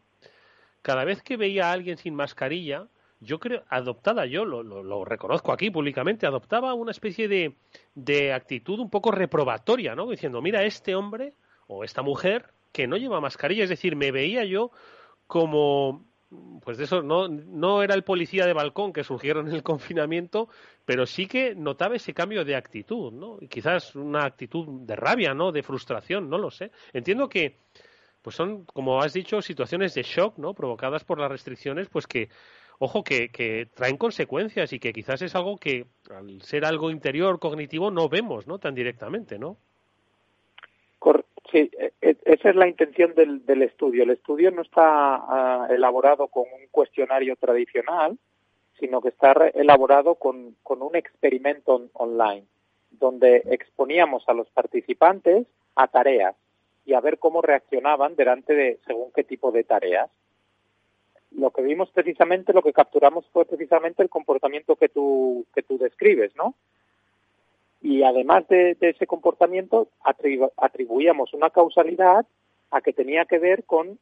[0.83, 2.87] cada vez que veía a alguien sin mascarilla,
[3.20, 7.57] yo creo, adoptada, yo lo, lo, reconozco aquí públicamente, adoptaba una especie de,
[7.94, 10.09] de actitud un poco reprobatoria, ¿no?
[10.09, 11.35] Diciendo, mira, este hombre
[11.66, 14.70] o esta mujer que no lleva mascarilla, es decir, me veía yo
[15.27, 16.05] como
[16.64, 20.48] pues de eso no, no era el policía de balcón que surgieron en el confinamiento,
[20.85, 23.38] pero sí que notaba ese cambio de actitud, ¿no?
[23.40, 25.53] Y quizás una actitud de rabia, ¿no?
[25.53, 26.70] De frustración, no lo sé.
[26.92, 27.59] Entiendo que
[28.22, 30.55] pues son, como has dicho, situaciones de shock, ¿no?
[30.55, 32.31] Provocadas por las restricciones, pues que,
[32.79, 37.39] ojo, que, que traen consecuencias y que quizás es algo que, al ser algo interior,
[37.39, 38.59] cognitivo, no vemos, ¿no?
[38.59, 39.57] Tan directamente, ¿no?
[41.55, 44.03] Sí, e, e, esa es la intención del, del estudio.
[44.03, 48.19] El estudio no está ah, elaborado con un cuestionario tradicional,
[48.81, 52.45] sino que está elaborado con, con un experimento online,
[52.91, 56.35] donde exponíamos a los participantes a tareas
[56.85, 60.11] y a ver cómo reaccionaban delante de según qué tipo de tareas.
[61.37, 65.79] Lo que vimos precisamente, lo que capturamos fue precisamente el comportamiento que tú, que tú
[65.79, 66.55] describes, ¿no?
[67.85, 69.88] y además de, ese comportamiento
[70.57, 72.25] atribuíamos una causalidad
[72.70, 73.99] a que tenía que ver con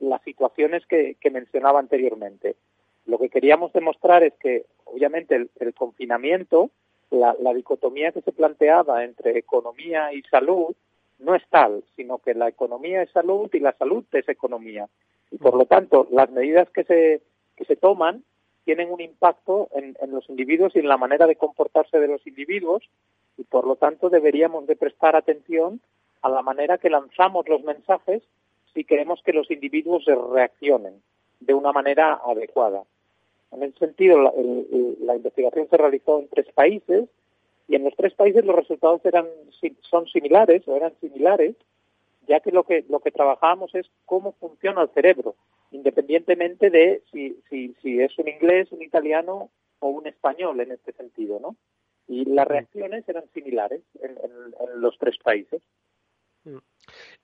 [0.00, 2.56] las situaciones que, mencionaba anteriormente.
[3.04, 6.70] Lo que queríamos demostrar es que, obviamente, el, confinamiento,
[7.10, 10.74] la, dicotomía que se planteaba entre economía y salud,
[11.18, 14.88] no es tal, sino que la economía es salud y la salud es economía.
[15.30, 17.22] Y por lo tanto, las medidas que se,
[17.56, 18.24] que se toman
[18.64, 22.26] tienen un impacto en, en los individuos y en la manera de comportarse de los
[22.26, 22.82] individuos
[23.36, 25.80] y por lo tanto deberíamos de prestar atención
[26.22, 28.22] a la manera que lanzamos los mensajes
[28.74, 31.00] si queremos que los individuos reaccionen
[31.40, 32.82] de una manera adecuada.
[33.52, 37.08] En ese sentido, la, investigación se realizó en tres países
[37.68, 39.26] y en los tres países los resultados eran
[39.88, 41.56] son similares o eran similares,
[42.26, 45.36] ya que lo que lo que trabajamos es cómo funciona el cerebro,
[45.70, 50.92] independientemente de si, si, si es un inglés, un italiano o un español en este
[50.92, 51.56] sentido, ¿no?
[52.08, 54.16] y las reacciones eran similares en,
[54.80, 55.62] los tres países.
[56.44, 56.58] Mm.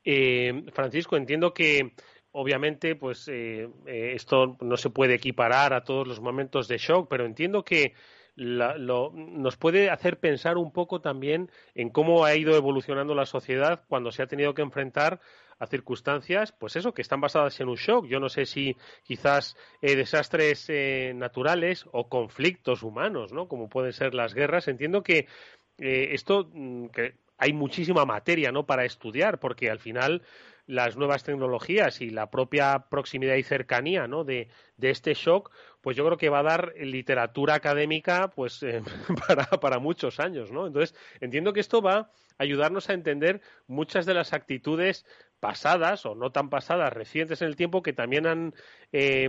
[0.05, 1.93] Eh, Francisco, entiendo que
[2.33, 7.09] obviamente pues eh, eh, esto no se puede equiparar a todos los momentos de shock,
[7.09, 7.95] pero entiendo que
[8.37, 14.11] nos puede hacer pensar un poco también en cómo ha ido evolucionando la sociedad cuando
[14.11, 15.21] se ha tenido que enfrentar
[15.59, 18.07] a circunstancias, pues eso, que están basadas en un shock.
[18.07, 23.47] Yo no sé si quizás eh, desastres eh, naturales o conflictos humanos, ¿no?
[23.47, 24.67] Como pueden ser las guerras.
[24.67, 25.29] Entiendo que
[25.79, 28.67] eh, esto, mm, que hay muchísima materia, ¿no?
[28.67, 30.23] Para estudiar, porque al final
[30.67, 34.25] las nuevas tecnologías y la propia proximidad y cercanía ¿no?
[34.25, 34.49] de,
[34.81, 38.65] este shock, pues yo creo que va a dar literatura académica pues
[39.27, 40.67] para, para, muchos años, ¿no?
[40.67, 45.05] Entonces, entiendo que esto va a ayudarnos a entender muchas de las actitudes
[45.43, 48.55] pasadas o no tan pasadas, recientes en el tiempo, que también han,
[48.93, 49.29] eh,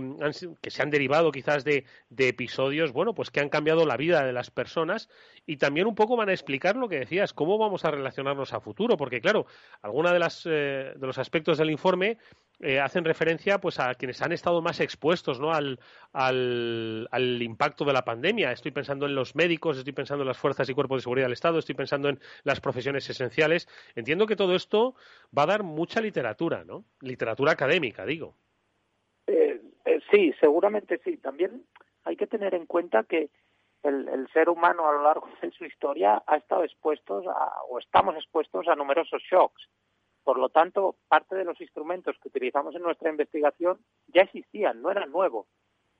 [0.62, 4.24] que se han derivado quizás de, de, episodios, bueno, pues que han cambiado la vida
[4.24, 5.08] de las personas
[5.44, 8.60] y también un poco van a explicar lo que decías, cómo vamos a relacionarnos a
[8.60, 9.46] futuro, porque claro,
[9.82, 12.18] algunos de, las, eh, de los aspectos del informe
[12.60, 15.52] eh, hacen referencia pues a quienes han estado más expuestos ¿no?
[15.52, 15.80] al,
[16.12, 18.52] al, al, impacto de la pandemia.
[18.52, 21.32] Estoy pensando en los médicos, estoy pensando en las fuerzas y cuerpos de seguridad del
[21.32, 23.68] Estado, estoy pensando en las profesiones esenciales.
[23.96, 24.94] Entiendo que todo esto
[25.36, 26.84] va a dar mucha literatura, ¿no?
[27.00, 28.34] Literatura académica, digo.
[29.26, 31.16] Eh, eh, sí, seguramente sí.
[31.16, 31.64] También
[32.04, 33.30] hay que tener en cuenta que
[33.82, 37.22] el, ser humano a lo largo de su historia ha estado expuesto
[37.68, 39.68] o estamos expuestos a numerosos shocks
[40.24, 44.90] por lo tanto, parte de los instrumentos que utilizamos en nuestra investigación ya existían, no
[44.90, 45.46] eran nuevos.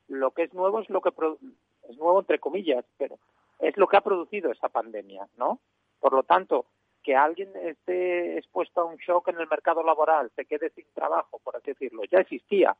[0.08, 3.18] Lo que es nuevo es lo que es nuevo entre comillas, pero
[3.58, 5.60] es lo que ha producido esa pandemia, ¿no?
[6.00, 6.64] Por lo tanto,
[7.04, 11.38] que alguien esté expuesto a un shock en el mercado laboral, se quede sin trabajo,
[11.44, 12.76] por así decirlo, ya existía.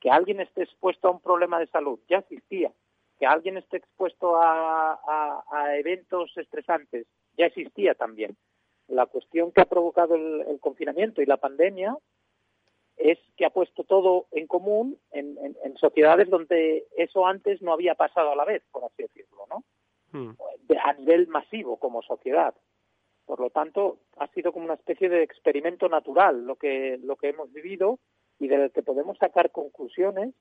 [0.00, 2.72] Que alguien esté expuesto a un problema de salud, ya existía.
[3.18, 5.42] Que alguien esté expuesto a
[5.78, 8.36] eventos estresantes, ya existía también
[8.88, 11.96] la cuestión que ha provocado el, confinamiento y la pandemia
[12.96, 15.36] es que ha puesto todo en común en,
[15.76, 19.62] sociedades donde eso antes no había pasado a la vez, por así decirlo, ¿no?
[20.12, 20.30] hmm.
[20.82, 22.54] a nivel masivo como sociedad.
[23.26, 27.28] Por lo tanto, ha sido como una especie de experimento natural lo que, lo que
[27.28, 27.98] hemos vivido
[28.38, 30.32] y del que podemos sacar conclusiones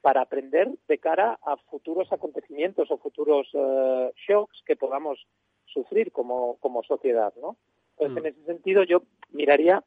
[0.00, 5.26] para aprender de cara a futuros acontecimientos o futuros eh, shocks que podamos
[5.66, 7.56] sufrir como, como sociedad, ¿no?
[7.98, 8.26] Entonces, mm.
[8.26, 9.82] en ese sentido, yo miraría,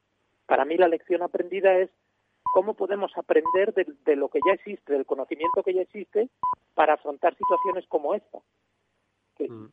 [0.46, 1.90] para mí la lección aprendida es
[2.52, 6.28] cómo podemos aprender de, lo que ya existe, del conocimiento que ya existe,
[6.74, 8.38] para afrontar situaciones como esta.
[9.38, 9.68] Mm.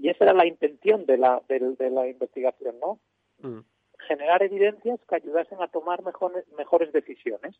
[0.00, 2.98] Y esa era la intención de la, de, la investigación, ¿no?
[3.38, 3.60] Mm.
[4.08, 7.56] Generar evidencias que ayudasen a tomar mejores, mejores decisiones.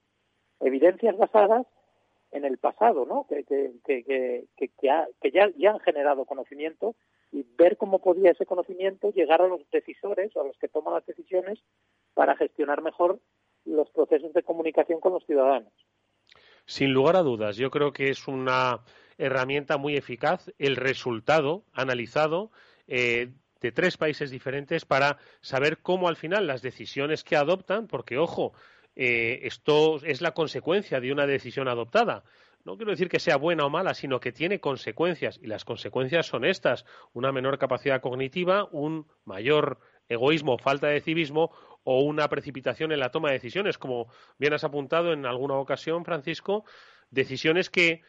[0.60, 1.66] Evidencias basadas
[2.30, 3.26] en el pasado, ¿no?
[3.28, 6.94] Que, que, que, que, que ya, ya han generado conocimiento
[7.30, 10.94] y ver cómo podía ese conocimiento llegar a los decisores o a los que toman
[10.94, 11.58] las decisiones
[12.14, 13.20] para gestionar mejor
[13.64, 15.72] los procesos de comunicación con los ciudadanos.
[16.66, 18.80] Sin lugar a dudas, yo creo que es una
[19.18, 22.50] herramienta muy eficaz el resultado analizado
[22.86, 28.18] eh, de tres países diferentes para saber cómo al final las decisiones que adoptan, porque
[28.18, 28.52] ojo,
[28.96, 32.24] eh, esto es la consecuencia de una decisión adoptada.
[32.64, 35.38] No quiero decir que sea buena o mala, sino que tiene consecuencias.
[35.42, 36.84] Y las consecuencias son estas.
[37.12, 41.50] Una menor capacidad cognitiva, un mayor egoísmo, falta de civismo
[41.84, 43.78] o una precipitación en la toma de decisiones.
[43.78, 46.64] Como bien has apuntado en alguna ocasión, Francisco,
[47.10, 48.02] decisiones que,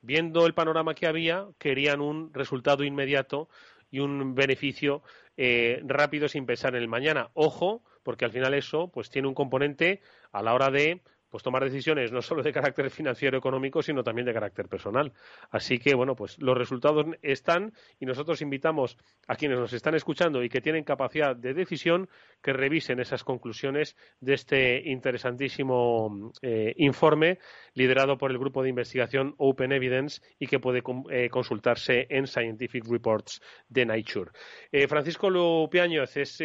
[0.00, 3.48] viendo el panorama que había, querían un resultado inmediato
[3.90, 5.02] y un beneficio
[5.36, 7.30] eh, rápido sin pensar en el mañana.
[7.34, 10.00] Ojo, porque al final eso pues tiene un componente
[10.32, 11.02] a la hora de
[11.34, 15.12] pues tomar decisiones no solo de carácter financiero económico, sino también de carácter personal.
[15.50, 20.44] Así que, bueno, pues los resultados están y nosotros invitamos a quienes nos están escuchando
[20.44, 22.08] y que tienen capacidad de decisión
[22.40, 27.40] que revisen esas conclusiones de este interesantísimo eh, informe
[27.72, 32.86] liderado por el grupo de investigación Open Evidence y que puede eh, consultarse en Scientific
[32.86, 34.30] Reports de Nature.
[34.70, 36.40] Eh, Francisco Lupiáñez es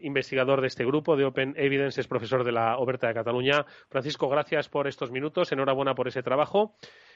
[0.00, 3.66] investigador de este grupo de Open Evidence, es profesor de la Oberta de Cataluña.
[3.90, 6.74] Francisco, gracias por estos minutos, enhorabuena por ese trabajo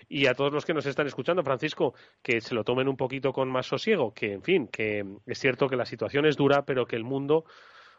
[0.09, 3.33] y a todos los que nos están escuchando, Francisco, que se lo tomen un poquito
[3.33, 6.87] con más sosiego, que en fin, que es cierto que la situación es dura, pero
[6.87, 7.45] que el mundo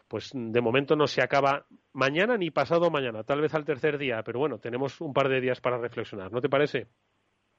[0.08, 4.22] pues de momento no se acaba mañana ni pasado mañana, tal vez al tercer día,
[4.24, 6.86] pero bueno, tenemos un par de días para reflexionar, ¿no te parece?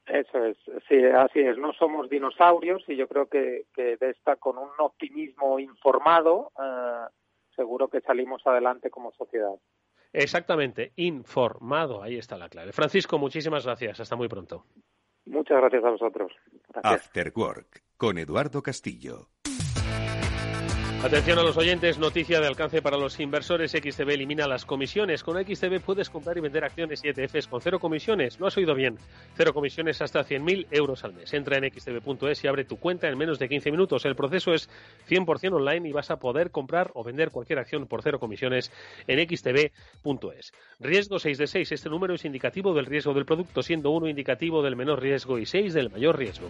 [0.05, 1.57] Eso es, sí, así es.
[1.57, 7.07] No somos dinosaurios y yo creo que, que de esta, con un optimismo informado, eh,
[7.53, 9.55] seguro que salimos adelante como sociedad.
[10.17, 12.01] Exactamente, informado.
[12.01, 12.71] Ahí está la clave.
[12.71, 13.99] Francisco, muchísimas gracias.
[13.99, 14.65] Hasta muy pronto.
[15.25, 16.31] Muchas gracias a vosotros.
[16.83, 19.29] After Work con Eduardo Castillo.
[21.03, 23.71] Atención a los oyentes, noticia de alcance para los inversores.
[23.71, 25.23] XTB elimina las comisiones.
[25.23, 28.39] Con XTB puedes comprar y vender acciones y ETFs con cero comisiones.
[28.39, 28.97] No has oído bien.
[29.35, 31.31] Cero comisiones hasta 100.000 euros al mes.
[31.35, 34.05] Entra en xtb.es y abre tu cuenta en menos de 15 minutos.
[34.05, 34.69] El proceso es
[35.07, 38.71] 100% online y vas a poder comprar o vender cualquier acción por cero comisiones
[39.07, 40.51] en xtb.es.
[40.79, 41.71] Riesgo 6 de 6.
[41.73, 45.45] Este número es indicativo del riesgo del producto, siendo uno indicativo del menor riesgo y
[45.45, 46.49] 6 del mayor riesgo.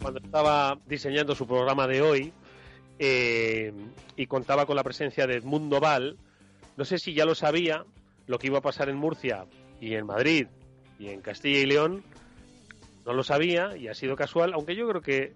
[0.00, 2.32] Cuando estaba diseñando su programa de hoy
[2.98, 3.72] eh,
[4.16, 6.16] y contaba con la presencia de Edmundo Val,
[6.76, 7.84] no sé si ya lo sabía
[8.26, 9.46] lo que iba a pasar en Murcia
[9.80, 10.46] y en Madrid
[10.98, 12.04] y en Castilla y León,
[13.04, 15.32] no lo sabía y ha sido casual, aunque yo creo que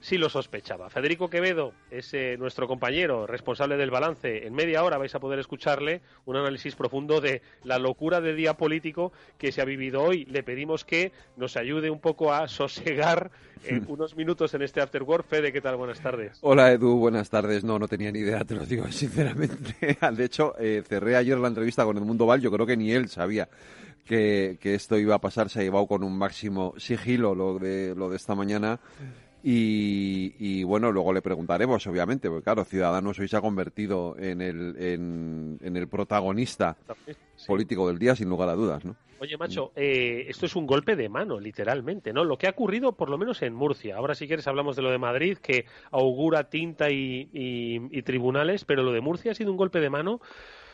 [0.00, 0.90] sí lo sospechaba.
[0.90, 4.46] Federico Quevedo es eh, nuestro compañero responsable del balance.
[4.46, 8.54] En media hora vais a poder escucharle un análisis profundo de la locura de día
[8.54, 10.24] político que se ha vivido hoy.
[10.24, 13.30] Le pedimos que nos ayude un poco a sosegar
[13.64, 15.26] en unos minutos en este After Work.
[15.26, 15.76] Fede, ¿qué tal?
[15.76, 16.38] Buenas tardes.
[16.40, 17.62] Hola Edu, buenas tardes.
[17.62, 19.98] No, no tenía ni idea, te lo digo sinceramente.
[20.12, 23.08] De hecho, eh, cerré ayer la entrevista con Edmundo Val, yo creo que ni él
[23.08, 23.48] sabía.
[24.06, 27.94] Que, que, esto iba a pasar, se ha llevado con un máximo sigilo lo de,
[27.94, 28.80] lo de esta mañana
[29.42, 34.76] Y, bueno, luego le preguntaremos, obviamente, porque claro, Ciudadanos hoy se ha convertido en el,
[34.78, 36.76] en, el protagonista
[37.46, 38.96] político del día, sin lugar a dudas, ¿no?
[39.20, 42.24] Oye, macho, eh, esto es un golpe de mano, literalmente, ¿no?
[42.24, 43.96] Lo que ha ocurrido, por lo menos en Murcia.
[43.96, 48.92] Ahora, si quieres, hablamos de lo de Madrid, que augura tinta y, tribunales, pero lo
[48.92, 50.20] de Murcia ha sido un golpe de mano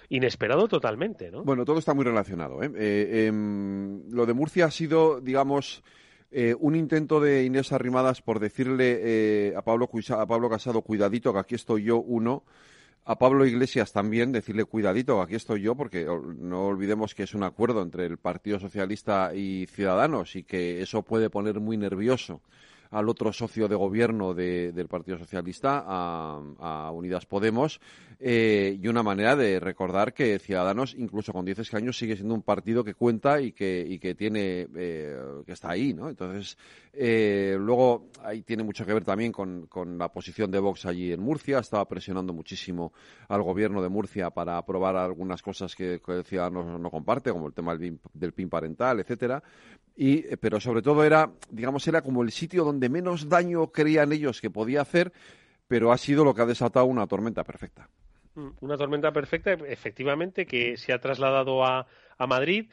[0.08, 1.42] inesperado totalmente, ¿no?
[1.42, 2.62] Bueno, todo está muy relacionado.
[2.62, 2.70] ¿eh?
[2.76, 5.82] eh em, lo de Murcia ha sido, digamos,
[6.30, 11.32] eh, un intento de Inés Arrimadas por decirle eh, a, Pablo, a Pablo Casado, cuidadito,
[11.32, 12.44] que aquí estoy yo, uno.
[13.04, 16.04] A Pablo Iglesias también decirle cuidadito, aquí estoy yo, porque
[16.38, 21.02] no olvidemos que es un acuerdo entre el Partido Socialista y Ciudadanos y que eso
[21.02, 22.40] puede poner muy nervioso
[22.90, 27.80] al otro socio de gobierno del Partido Socialista, a, Unidas Podemos,
[28.18, 32.42] eh, y una manera de recordar que Ciudadanos, incluso con 10 escaños, sigue siendo un
[32.42, 36.08] partido que cuenta y que, y que tiene, eh, que está ahí, ¿no?
[36.08, 36.56] Entonces,
[36.92, 39.68] eh, luego ahí tiene mucho que ver también con,
[39.98, 42.92] la posición de Vox allí en Murcia, estaba presionando muchísimo
[43.28, 47.76] al gobierno de Murcia para aprobar algunas cosas que, Ciudadanos no comparte, como el tema
[47.76, 49.42] del, del PIN parental, etcétera,
[49.96, 54.40] y, pero sobre todo era, digamos, era como el sitio donde menos daño creían ellos
[54.40, 55.12] que podía hacer,
[55.66, 57.88] pero ha sido lo que ha desatado una tormenta perfecta.
[58.34, 61.86] Mm, una tormenta perfecta, efectivamente, que se ha trasladado a,
[62.18, 62.68] a Madrid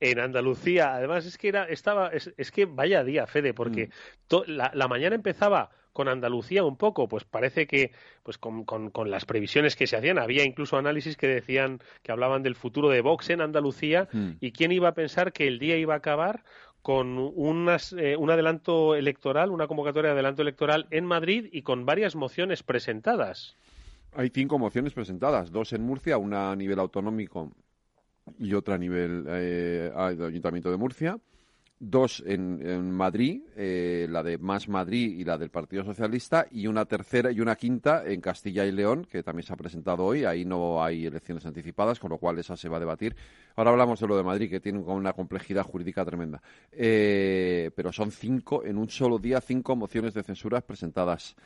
[0.00, 0.94] en Andalucía.
[0.94, 3.88] Además, es que era, estaba, es, que vaya día, Fede, porque
[4.30, 4.50] mm.
[4.50, 7.92] la, mañana empezaba con Andalucía un poco, pues parece que
[8.22, 12.42] pues con, con, las previsiones que se hacían, había incluso análisis que decían, que hablaban
[12.42, 14.30] del futuro de Vox en Andalucía, mm.
[14.40, 16.44] y quién iba a pensar que el día iba a acabar
[16.82, 22.16] con eh, un adelanto electoral, una convocatoria de adelanto electoral en Madrid y con varias
[22.16, 23.56] mociones presentadas.
[24.12, 27.52] Hay cinco mociones presentadas, dos en Murcia, una a nivel autonómico
[28.38, 31.18] y otra a nivel eh, Ayuntamiento de Murcia
[31.78, 36.84] dos en, Madrid, eh, la de Más Madrid y la del Partido Socialista, y una
[36.86, 40.24] tercera y una quinta en Castilla y León, que también se ha presentado hoy.
[40.24, 43.16] Ahí no hay elecciones anticipadas, con lo cual esa se va a debatir.
[43.56, 46.40] Ahora hablamos de lo de Madrid, que tiene una complejidad jurídica tremenda.
[46.72, 51.36] Eh, pero son cinco, en un solo día, cinco mociones de censura presentadas.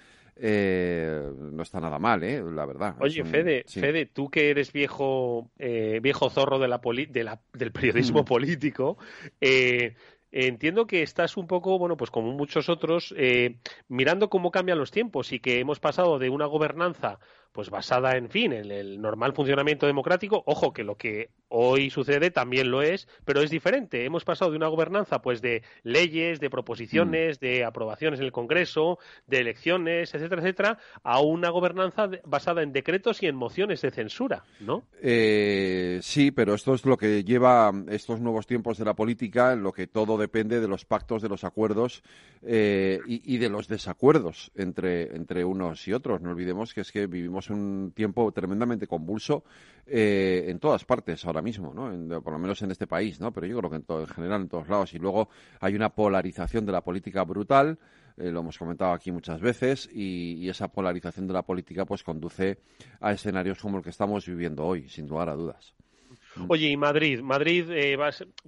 [0.40, 2.40] Eh, no está nada mal, ¿eh?
[2.40, 2.94] la verdad.
[3.00, 8.24] Oye, Fede, Fede, tú que eres viejo, viejo zorro de la, del periodismo mm.
[8.24, 8.98] político,
[9.40, 9.96] eh,
[10.30, 13.58] entiendo que estás un poco, bueno, pues como muchos otros, eh,
[13.88, 17.18] mirando cómo cambian los tiempos y que hemos pasado de una gobernanza
[17.52, 20.42] pues basada en fin en el normal funcionamiento democrático.
[20.46, 24.04] Ojo que lo que hoy sucede también lo es pero es diferente.
[24.04, 27.40] Hemos pasado de una gobernanza pues de leyes de proposiciones mm.
[27.44, 33.22] de aprobaciones en el Congreso de elecciones etcétera etcétera a una gobernanza basada en decretos
[33.22, 38.20] y en mociones de censura no eh, sí pero esto es lo que lleva estos
[38.20, 41.44] nuevos tiempos de la política en lo que todo depende de los pactos de los
[41.44, 42.02] acuerdos
[42.42, 46.20] eh, y, y de los desacuerdos entre entre unos y otros.
[46.20, 49.44] No olvidemos que es que vivimos un tiempo tremendamente convulso
[49.86, 52.20] eh, en todas partes ahora mismo, ¿no?
[52.20, 53.32] por lo menos en este país, ¿no?
[53.32, 54.92] Pero yo creo que en, todo, en general en todos lados.
[54.94, 55.28] Y luego
[55.60, 57.78] hay una polarización de la política brutal,
[58.16, 62.58] eh, lo hemos comentado aquí muchas veces, y, esa polarización de la política pues conduce
[63.00, 65.74] a escenarios como el que estamos viviendo hoy, sin lugar a dudas.
[66.48, 67.20] Oye, y Madrid.
[67.20, 67.96] Madrid, eh,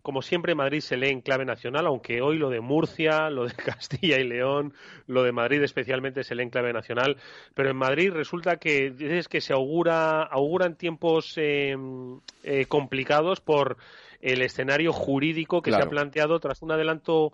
[0.02, 3.54] como siempre, Madrid se lee en clave nacional, aunque hoy lo de Murcia, lo de
[3.54, 4.72] Castilla y León,
[5.06, 7.16] lo de Madrid especialmente se lee en clave nacional.
[7.54, 11.74] Pero en Madrid resulta que dices que se augura, auguran tiempos eh,
[12.44, 13.76] eh, complicados por
[14.20, 17.32] el escenario jurídico que se ha planteado tras un adelanto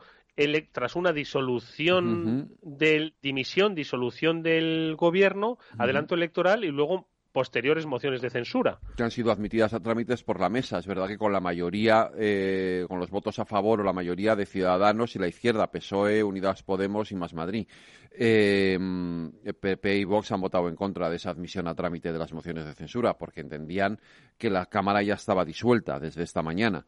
[0.73, 8.31] tras una disolución del dimisión, disolución del gobierno, adelanto electoral y luego posteriores mociones de
[8.31, 8.79] censura.
[8.97, 10.79] Que han sido admitidas a trámites por la mesa.
[10.79, 14.35] Es verdad que con la mayoría, eh, con los votos a favor o la mayoría
[14.35, 17.69] de Ciudadanos y la izquierda, PSOE, Unidas Podemos y Más Madrid.
[18.11, 18.79] Eh,
[19.61, 22.65] PP y Vox han votado en contra de esa admisión a trámite de las mociones
[22.65, 24.01] de censura porque entendían
[24.39, 26.87] que la Cámara ya estaba disuelta desde esta mañana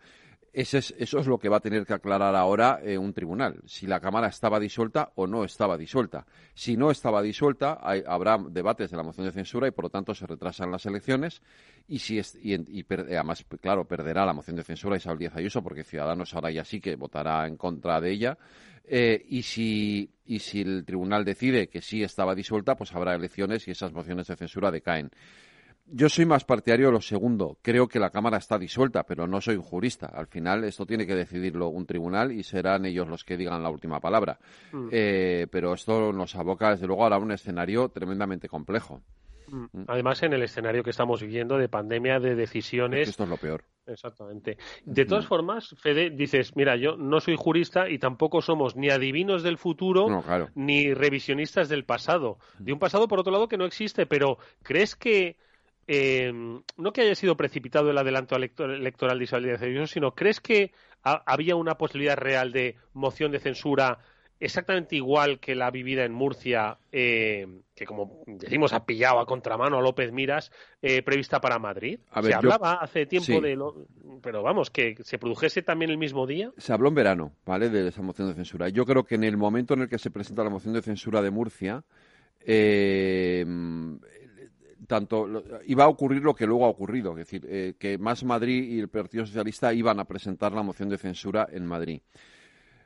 [0.52, 4.00] eso es lo que va a tener que aclarar ahora eh, un tribunal, si la
[4.00, 6.26] Cámara estaba disuelta o no estaba disuelta.
[6.54, 7.74] Si no estaba disuelta,
[8.06, 11.42] habrá debates de la moción de censura y, por lo tanto, se retrasan las elecciones.
[11.86, 16.34] Y, si y, además, claro, perderá la moción de censura Isabel Díaz Ayuso, porque Ciudadanos
[16.34, 18.38] ahora ya sí que votará en contra de ella.
[18.90, 23.68] Eh, y, si, y si el tribunal decide que sí estaba disuelta, pues habrá elecciones
[23.68, 25.10] y esas mociones de censura decaen.
[25.90, 27.58] Yo soy más partidario de lo segundo.
[27.62, 30.06] Creo que la Cámara está disuelta, pero no soy un jurista.
[30.06, 33.70] Al final esto tiene que decidirlo un tribunal y serán ellos los que digan la
[33.70, 34.38] última palabra.
[34.72, 34.88] Mm.
[34.92, 39.00] Eh, pero esto nos aboca, desde luego, a un escenario tremendamente complejo.
[39.50, 39.84] Mm.
[39.86, 43.08] Además, en el escenario que estamos viviendo de pandemia, de decisiones.
[43.08, 43.64] esto es lo peor.
[43.86, 44.58] Exactamente.
[44.84, 49.42] De todas formas, Fede, dices, mira, yo no soy jurista y tampoco somos ni adivinos
[49.42, 50.22] del futuro
[50.54, 52.38] ni revisionistas del pasado.
[52.58, 55.38] De un pasado, por otro lado, que no existe, pero ¿crees que
[55.88, 56.30] eh,
[56.76, 60.72] no que haya sido precipitado el adelanto electoral de Isabel Díaz Ayuso, sino crees que
[61.02, 63.98] había una posibilidad real de moción de censura
[64.40, 69.78] exactamente igual que la vivida en Murcia, eh, que como decimos ha pillado a contramano
[69.78, 72.00] a López Miras, eh, prevista para Madrid.
[72.22, 73.86] se hablaba hace tiempo de lo,
[74.22, 76.52] pero vamos, que se produjese también el mismo día.
[76.58, 77.68] Se habló en verano, ¿vale?
[77.70, 78.68] De esa moción de censura.
[78.68, 81.22] Yo creo que en el momento en el que se presenta la moción de censura
[81.22, 81.82] de Murcia,
[82.40, 83.44] eh,
[84.88, 88.64] tanto iba a ocurrir lo que luego ha ocurrido, es decir, eh, que Más Madrid
[88.64, 92.00] y el Partido Socialista iban a presentar la moción de censura en Madrid.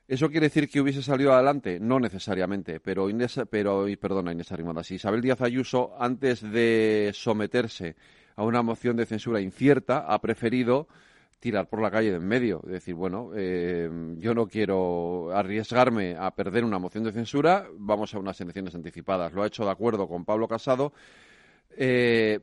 [0.08, 1.78] ¿Eso quiere decir que hubiese salido adelante?
[1.80, 7.94] No necesariamente, pero Inés, pero, perdona Inés Arrimadas, Isabel Díaz Ayuso, antes de someterse
[8.34, 10.88] a una moción de censura incierta, ha preferido
[11.38, 12.60] tirar por la calle de en medio.
[12.64, 13.88] Decir, bueno, eh,
[14.18, 19.32] yo no quiero arriesgarme a perder una moción de censura, vamos a unas elecciones anticipadas.
[19.32, 20.92] Lo ha hecho de acuerdo con Pablo Casado
[21.76, 22.40] eh,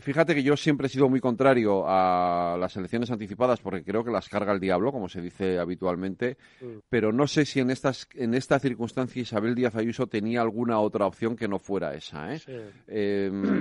[0.00, 4.10] fíjate que yo siempre he sido muy contrario a las elecciones anticipadas porque creo que
[4.10, 6.78] las carga el diablo, como se dice habitualmente, mm.
[6.88, 11.06] pero no sé si en, estas, en esta circunstancia Isabel Díaz Ayuso tenía alguna otra
[11.06, 12.34] opción que no fuera esa.
[12.34, 12.40] ¿eh?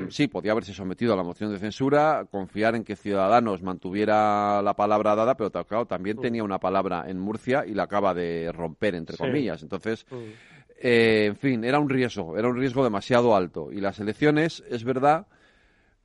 [0.09, 0.27] Sí.
[0.27, 5.15] podía haberse sometido a la moción de censura, confiar en que Ciudadanos mantuviera la palabra
[5.15, 6.21] dada, pero claro, también mm.
[6.21, 9.61] tenía una palabra en Murcia y la acaba de romper, entre comillas.
[9.61, 10.05] Entonces...
[10.75, 10.87] Mm.
[10.87, 13.71] Eh, en fin, era un riesgo, era un riesgo demasiado alto.
[13.71, 15.27] Y las elecciones, es verdad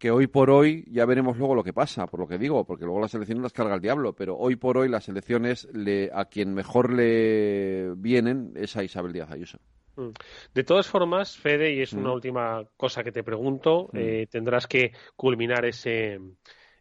[0.00, 2.86] que hoy por hoy, ya veremos luego lo que pasa, por lo que digo, porque
[2.86, 6.24] luego las elecciones las carga el diablo, pero hoy por hoy las elecciones le, a
[6.24, 9.58] quien mejor le vienen es a Isabel Díaz Ayuso.
[9.96, 10.08] Mm.
[10.54, 12.12] De todas formas, Fede, y es una mm.
[12.14, 13.96] última cosa que te pregunto, mm.
[13.98, 16.18] eh, tendrás que culminar ese,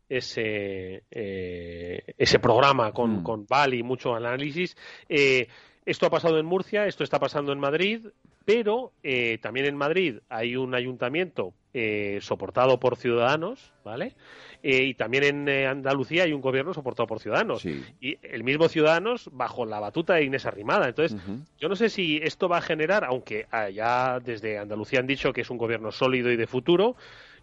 [0.08, 4.78] ese, eh, ese programa con, con Val y mucho análisis.
[5.10, 5.46] Eh,
[5.86, 8.08] esto ha pasado en Murcia, esto está pasando en Madrid,
[8.46, 14.16] pero eh, también en Madrid hay un ayuntamiento eh, soportado por ciudadanos, ¿vale?
[14.64, 17.64] Eh, y también en Andalucía hay un gobierno soportado por ciudadanos.
[17.66, 20.88] Y el mismo Ciudadanos bajo la batuta de Inés Arrimada.
[20.88, 21.18] Entonces,
[21.60, 25.42] yo no sé si esto va a generar, aunque ya desde Andalucía han dicho que
[25.42, 26.96] es un gobierno sólido y de futuro,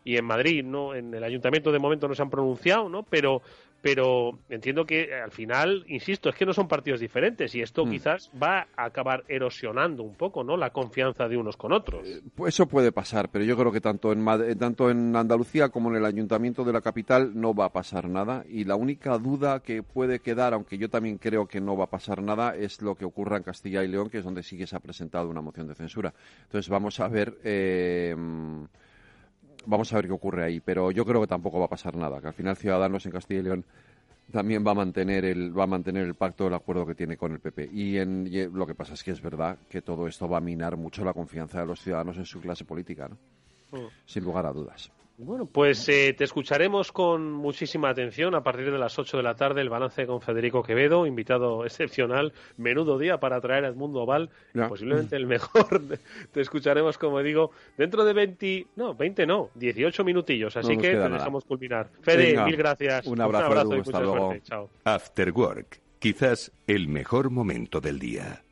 [0.07, 3.03] y en Madrid, no, en el ayuntamiento de momento no se han pronunciado, ¿no?
[3.03, 3.43] Pero
[3.87, 7.87] pero entiendo que eh, al final, insisto, es que no son partidos diferentes y esto
[7.87, 7.91] mm.
[7.91, 10.57] quizás va a acabar erosionando un poco, ¿no?
[10.57, 12.05] La confianza de unos con otros.
[12.05, 15.68] Eh, pues eso puede pasar, pero yo creo que tanto en eh, tanto en Andalucía
[15.68, 19.18] como en el ayuntamiento de la capital no va a pasar nada y la única
[19.18, 22.82] duda que puede quedar, aunque yo también creo que no va a pasar nada, es
[22.82, 25.30] lo que ocurra en Castilla y León, que es donde sí que se ha presentado
[25.30, 26.12] una moción de censura.
[26.43, 27.39] Entonces vamos a ver.
[27.45, 28.16] Eh,
[29.67, 32.21] vamos a ver qué ocurre ahí, pero yo creo que tampoco va a pasar nada,
[32.21, 33.64] que al final Ciudadanos en Castilla y León
[34.33, 37.33] también va a mantener el va a mantener el pacto el acuerdo que tiene con
[37.33, 40.39] el PP y, en, lo que pasa es que es verdad que todo esto va
[40.39, 43.79] a minar mucho la confianza de los ciudadanos en su clase política ¿no?
[43.79, 43.87] Mm.
[44.05, 48.79] sin lugar a dudas bueno, pues eh, te escucharemos con muchísima atención a partir de
[48.79, 53.41] las 8 de la tarde el balance con Federico Quevedo, invitado excepcional, menudo día para
[53.41, 54.31] traer a Edmundo Oval,
[54.69, 55.83] posiblemente el mejor.
[56.33, 61.09] te escucharemos, como digo, dentro de 20, no, 20 no, 18 minutillos, así que te
[61.09, 61.89] dejamos culminar.
[62.03, 63.07] Fede, mil gracias.
[63.07, 64.43] Un abrazo, y mucha suerte.
[64.43, 64.69] Chao.
[64.85, 68.43] After Work, quizás el mejor momento del día.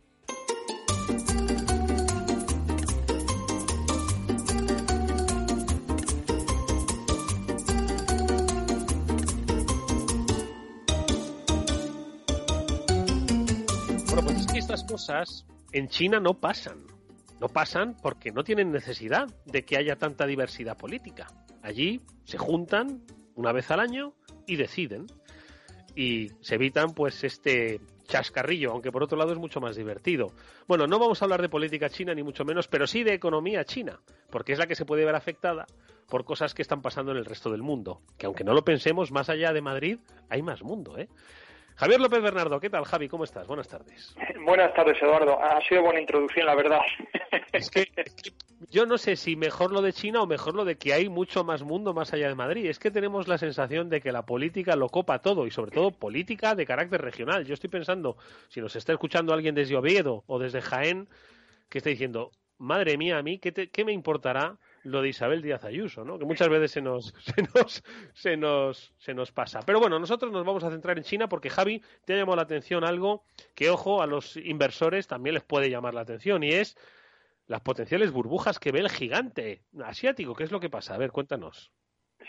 [14.85, 16.87] Cosas en China no pasan.
[17.41, 21.27] No pasan porque no tienen necesidad de que haya tanta diversidad política.
[21.63, 23.03] Allí se juntan
[23.35, 24.15] una vez al año
[24.47, 25.07] y deciden.
[25.95, 30.33] Y se evitan pues este chascarrillo, aunque por otro lado es mucho más divertido.
[30.67, 33.65] Bueno, no vamos a hablar de política china ni mucho menos, pero sí de economía
[33.65, 34.01] china,
[34.31, 35.67] porque es la que se puede ver afectada
[36.09, 38.03] por cosas que están pasando en el resto del mundo.
[38.19, 39.99] Que aunque no lo pensemos, más allá de Madrid
[40.29, 41.09] hay más mundo, ¿eh?
[41.77, 43.09] Javier López Bernardo, ¿qué tal, Javi?
[43.09, 43.49] ¿Cómo estás?
[43.49, 44.15] Buenas tardes.
[44.45, 45.41] Buenas tardes, Eduardo.
[45.43, 46.81] Ha sido buena introducción, la verdad.
[47.53, 47.87] Es que,
[48.71, 51.45] yo no sé si mejor lo de China o mejor lo de que hay mucho
[51.45, 52.67] más mundo más allá de Madrid.
[52.67, 55.93] Es que tenemos la sensación de que la política lo copa todo y sobre todo
[55.93, 57.45] política de carácter regional.
[57.45, 58.17] Yo estoy pensando,
[58.49, 61.09] si nos está escuchando alguien desde Oviedo o desde Jaén,
[61.69, 65.65] que está diciendo, madre mía, a mí, ¿qué, qué me importará lo de Isabel Díaz
[65.65, 66.19] Ayuso, ¿no?
[66.19, 69.61] que muchas veces se nos, se, nos, se, nos, se nos pasa.
[69.67, 72.43] Pero bueno, nosotros nos vamos a centrar en China porque Javi te ha llamado la
[72.43, 73.25] atención algo
[73.55, 76.77] que, ojo, a los inversores también les puede llamar la atención y es
[77.47, 80.35] las potenciales burbujas que ve el gigante asiático.
[80.35, 80.95] ¿Qué es lo que pasa?
[80.95, 81.73] A ver, cuéntanos.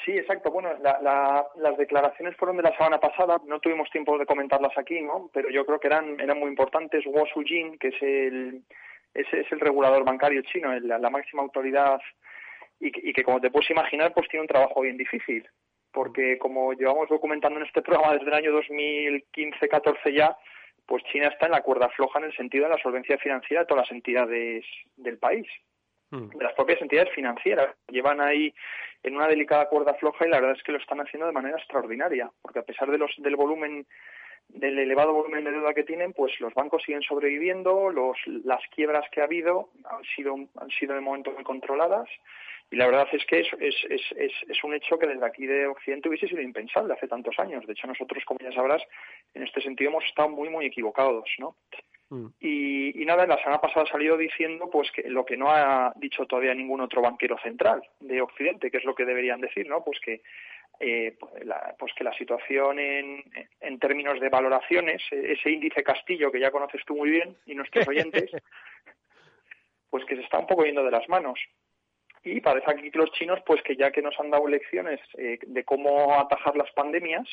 [0.03, 0.51] Sí, exacto.
[0.51, 3.39] Bueno, las declaraciones fueron de la semana pasada.
[3.45, 5.29] No tuvimos tiempo de comentarlas aquí, ¿no?
[5.33, 7.03] Pero yo creo que eran, eran muy importantes.
[7.05, 8.63] Guo Jin, que es el,
[9.13, 11.99] es, es el regulador bancario chino, la, máxima autoridad
[12.79, 15.47] y, y, que, como te puedes imaginar, pues tiene un trabajo bien difícil.
[15.91, 20.37] Porque como llevamos documentando en este programa desde el año 2015-14 ya,
[20.85, 23.67] pues China está en la cuerda floja en el sentido de la solvencia financiera de
[23.67, 24.65] todas las entidades
[24.97, 25.47] del país.
[26.11, 26.29] Mm.
[26.29, 27.75] De las propias entidades financieras.
[27.89, 28.53] Llevan ahí
[29.03, 31.57] en una delicada cuerda floja y la verdad es que lo están haciendo de manera
[31.57, 33.85] extraordinaria, porque a pesar de los, del volumen
[34.47, 39.05] del elevado volumen de deuda que tienen, pues los bancos siguen sobreviviendo, los, las quiebras
[39.11, 42.07] que ha habido han sido, han sido de momento muy controladas
[42.71, 45.67] y la verdad es que es, es, es, es, un hecho que desde aquí de
[45.67, 47.65] Occidente hubiese sido impensable hace tantos años.
[47.65, 48.81] De hecho, nosotros, como ya sabrás,
[49.33, 51.55] en este sentido hemos estado muy, muy equivocados, ¿no?
[52.09, 52.27] Mm.
[52.39, 55.93] Y, y, nada, la semana pasada ha salido diciendo pues que lo que no ha
[55.95, 59.83] dicho todavía ningún otro banquero central de Occidente, que es lo que deberían decir, ¿no?
[59.83, 60.21] Pues que
[60.79, 61.17] eh,
[61.79, 63.23] pues que la situación en,
[63.61, 67.87] en términos de valoraciones, ese índice Castillo que ya conoces tú muy bien y nuestros
[67.87, 68.29] oyentes,
[69.89, 71.39] pues que se está un poco yendo de las manos.
[72.25, 75.37] Y parece aquí que los chinos, pues que ya que nos han dado lecciones eh,
[75.45, 77.29] de cómo atajar las pandemias,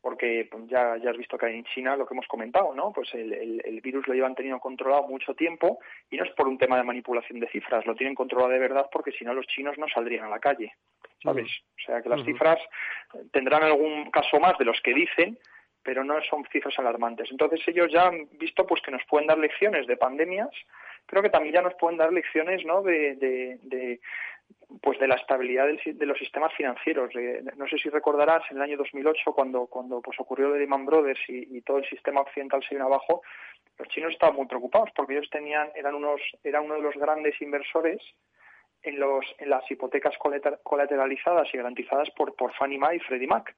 [0.00, 2.92] porque pues, ya, ya has visto que en China lo que hemos comentado, ¿no?
[2.92, 3.32] Pues el,
[3.64, 6.84] el, virus lo llevan tenido controlado mucho tiempo y no es por un tema de
[6.84, 10.26] manipulación de cifras, lo tienen controlado de verdad porque si no los chinos no saldrían
[10.26, 10.72] a la calle,
[11.22, 11.50] ¿sabes?
[11.78, 12.60] O sea que las cifras
[13.32, 15.38] tendrán algún caso más de los que dicen,
[15.82, 17.30] pero no son cifras alarmantes.
[17.30, 20.50] Entonces ellos ya han visto pues que nos pueden dar lecciones de pandemias,
[21.06, 22.82] creo que también ya nos pueden dar lecciones, ¿no?
[22.82, 24.00] de,
[24.82, 27.10] pues de la estabilidad de los sistemas financieros.
[27.56, 31.20] no sé si recordarás en el año 2008 cuando cuando pues ocurrió de Lehman Brothers
[31.28, 33.22] y, todo el sistema occidental se vino abajo,
[33.78, 37.40] los chinos estaban muy preocupados porque ellos tenían eran unos eran uno de los grandes
[37.40, 38.00] inversores
[38.82, 40.14] en los en las hipotecas
[40.62, 43.54] colateralizadas y garantizadas por por Fannie Mae y Freddie Mac.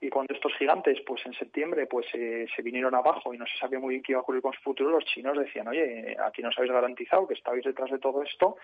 [0.00, 3.56] Y cuando estos gigantes, pues en septiembre, pues eh, se vinieron abajo y no se
[3.58, 6.42] sabía muy bien qué iba a ocurrir con su futuro, los chinos decían, oye, aquí
[6.42, 8.56] nos habéis garantizado que estabais detrás de todo esto,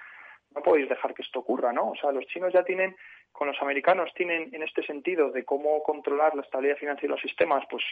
[0.55, 1.91] no podéis dejar que esto ocurra, ¿no?
[1.91, 2.95] O sea, los chinos ya tienen,
[3.33, 7.23] con los americanos tienen en este sentido de cómo controlar la estabilidad financiera de los
[7.23, 7.83] sistemas, pues,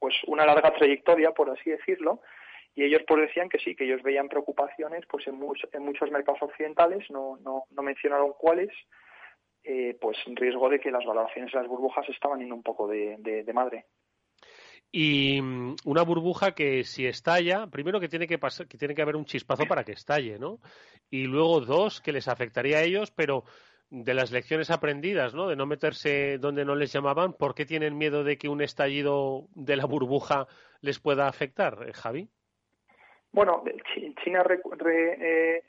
[0.00, 2.20] pues una larga trayectoria, por así decirlo,
[2.74, 5.40] y ellos pues decían que sí, que ellos veían preocupaciones pues en,
[5.72, 8.70] en muchos mercados occidentales, no, no, no mencionaron cuáles,
[9.68, 13.16] eh, pues riesgo de que las valoraciones de las burbujas estaban yendo un poco de,
[13.18, 13.84] de madre
[14.90, 19.02] y mm, una burbuja que si estalla, primero que tiene que pasar, que tiene que
[19.02, 20.60] haber un chispazo para que estalle, ¿no?
[21.10, 23.44] Y luego dos que les afectaría a ellos, pero
[23.90, 25.48] de las lecciones aprendidas, ¿no?
[25.48, 29.48] De no meterse donde no les llamaban, ¿por qué tienen miedo de que un estallido
[29.54, 30.46] de la burbuja
[30.80, 32.28] les pueda afectar, eh, Javi?
[33.32, 33.62] Bueno,
[34.24, 35.62] China eh,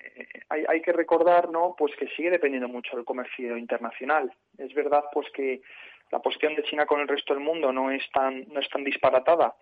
[0.49, 1.76] hay, hay, que recordar, ¿no?
[1.78, 4.34] Pues que sigue dependiendo mucho del comercio internacional.
[4.57, 5.62] Es verdad, pues que
[6.12, 8.84] la posición de China con el resto del mundo no es tan, no es tan
[8.84, 9.55] disparatada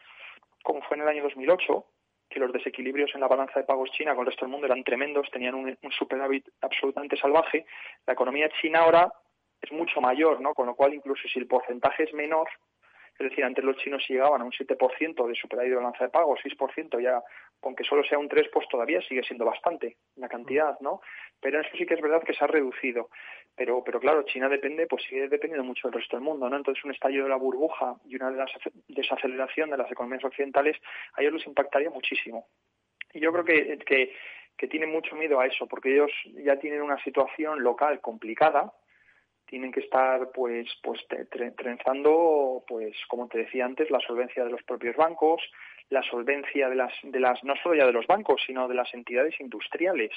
[0.67, 1.85] como fue en el año 2008,
[2.29, 4.83] que los desequilibrios en la balanza de pagos china con el resto del mundo eran
[4.83, 7.65] tremendos, tenían un, un superávit absolutamente salvaje.
[8.05, 9.09] La economía china ahora
[9.61, 10.53] es mucho mayor, ¿no?
[10.53, 12.49] Con lo cual, incluso si el porcentaje es menor,
[13.19, 16.39] es decir, antes los chinos llegaban a un 7% de superávit de balanza de pagos,
[16.43, 17.21] 6%, ya
[17.63, 21.01] aunque solo sea un 3, pues todavía sigue siendo bastante la cantidad, ¿no?
[21.41, 23.09] Pero eso sí que es verdad que se ha reducido.
[23.55, 26.57] Pero, pero claro, China depende, pues sigue dependiendo mucho del resto del mundo, ¿no?
[26.57, 28.31] Entonces un estallido de la burbuja y una
[28.87, 30.77] desaceleración de las economías occidentales
[31.13, 32.47] a ellos les impactaría muchísimo.
[33.13, 34.13] Y yo creo que, que,
[34.55, 36.11] que tienen mucho miedo a eso, porque ellos
[36.43, 38.71] ya tienen una situación local complicada,
[39.47, 40.99] tienen que estar pues pues
[41.55, 45.41] trenzando pues como te decía antes la solvencia de los propios bancos
[45.89, 48.93] la solvencia de las de las no solo ya de los bancos sino de las
[48.93, 50.11] entidades industriales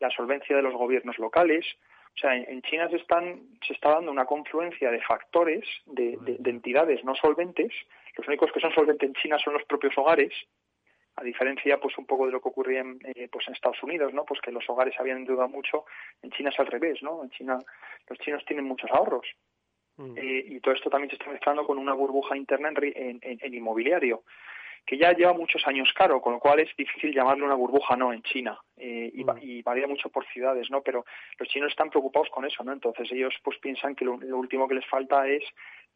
[0.00, 1.66] la solvencia de los gobiernos locales.
[2.14, 6.50] O sea en, China se están se está dando una confluencia de factores de, de
[6.50, 7.72] entidades no solventes.
[8.16, 10.32] Los únicos que son solventes en China son los propios hogares
[11.18, 14.14] a diferencia pues un poco de lo que ocurría en, eh, pues en Estados Unidos,
[14.14, 14.24] ¿no?
[14.24, 15.84] Pues que los hogares habían endeudado mucho,
[16.22, 17.24] en China es al revés, ¿no?
[17.24, 17.58] En China
[18.08, 19.26] los chinos tienen muchos ahorros.
[19.96, 20.16] Mm.
[20.16, 24.22] Eh, y todo esto también se está mezclando con una burbuja interna en, en, inmobiliario,
[24.86, 28.12] que ya lleva muchos años caro, con lo cual es difícil llamarle una burbuja no
[28.12, 29.38] en China eh, y, mm.
[29.42, 30.82] y, varía mucho por ciudades, ¿no?
[30.82, 31.04] Pero
[31.36, 32.72] los chinos están preocupados con eso, ¿no?
[32.72, 35.42] Entonces ellos pues piensan que lo último que les falta es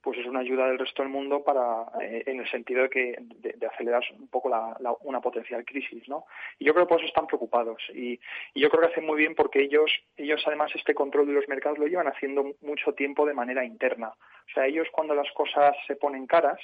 [0.03, 3.16] pues es una ayuda del resto del mundo para eh, en el sentido de que
[3.18, 6.24] de, acelerar un poco la, una potencial crisis no
[6.59, 7.82] y yo creo que por eso están preocupados.
[7.94, 8.18] Y,
[8.55, 11.78] yo creo que hacen muy bien porque ellos ellos además este control de los mercados
[11.78, 14.09] lo llevan haciendo mucho tiempo de manera interna.
[14.09, 16.61] O sea ellos cuando las cosas se ponen caras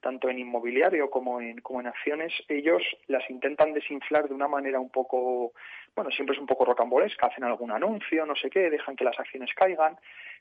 [0.00, 4.78] tanto en inmobiliario como en, como en acciones, ellos las intentan desinflar de una manera
[4.78, 5.52] un poco,
[5.94, 9.18] bueno, siempre es un poco rocambolesca, hacen algún anuncio, no sé qué, dejan que las
[9.18, 9.96] acciones caigan,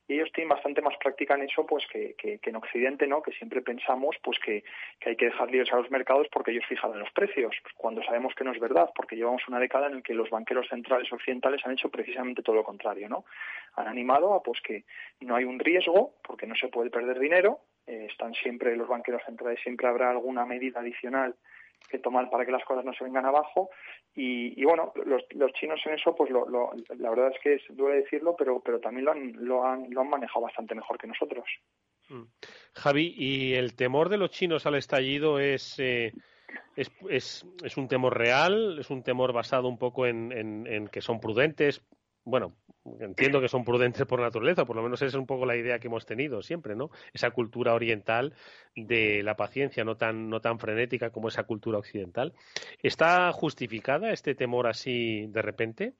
[0.07, 3.21] y ellos tienen bastante más práctica en eso pues que, que, en Occidente, ¿no?
[3.21, 4.63] Que siempre pensamos pues que,
[4.99, 8.01] que hay que dejar libres a los mercados porque ellos fijan los precios, pues, cuando
[8.03, 11.11] sabemos que no es verdad, porque llevamos una década en la que los banqueros centrales
[11.11, 13.25] occidentales han hecho precisamente todo lo contrario, ¿no?
[13.75, 14.85] Han animado a pues que
[15.21, 19.23] no hay un riesgo, porque no se puede perder dinero, eh, están siempre los banqueros
[19.25, 21.35] centrales, siempre habrá alguna medida adicional
[21.89, 23.69] que tomar para que las cosas no se vengan abajo.
[24.13, 26.47] Y, bueno los, los, chinos en eso pues lo,
[26.97, 30.01] la verdad es que es, duele decirlo pero pero también lo han, lo han lo
[30.01, 31.45] han manejado bastante mejor que nosotros.
[32.09, 32.23] Mm.
[32.73, 36.13] Javi y el temor de los chinos al estallido es eh,
[36.75, 41.01] es, es, es, un temor real, es un temor basado un poco en, en que
[41.01, 41.81] son prudentes,
[42.23, 42.53] bueno,
[42.99, 45.79] entiendo que son prudentes por naturaleza, por lo menos esa es un poco la idea
[45.79, 46.89] que hemos tenido siempre, ¿no?
[47.13, 48.33] Esa cultura oriental
[48.75, 52.33] de la paciencia, no tan, no tan frenética como esa cultura occidental.
[52.81, 55.93] ¿Está justificada este temor así de repente?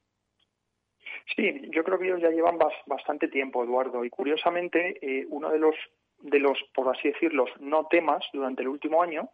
[1.36, 5.60] Sí, yo creo que ellos ya llevan bastante tiempo, Eduardo, y curiosamente eh, uno de
[5.60, 5.76] los,
[6.20, 9.30] de los, por así decirlo, no temas durante el último año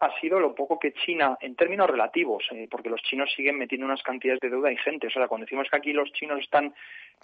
[0.00, 3.86] ha sido lo poco que China, en términos relativos, eh, porque los chinos siguen metiendo
[3.86, 5.10] unas cantidades de deuda ingentes.
[5.10, 6.72] O sea, cuando decimos que aquí los chinos están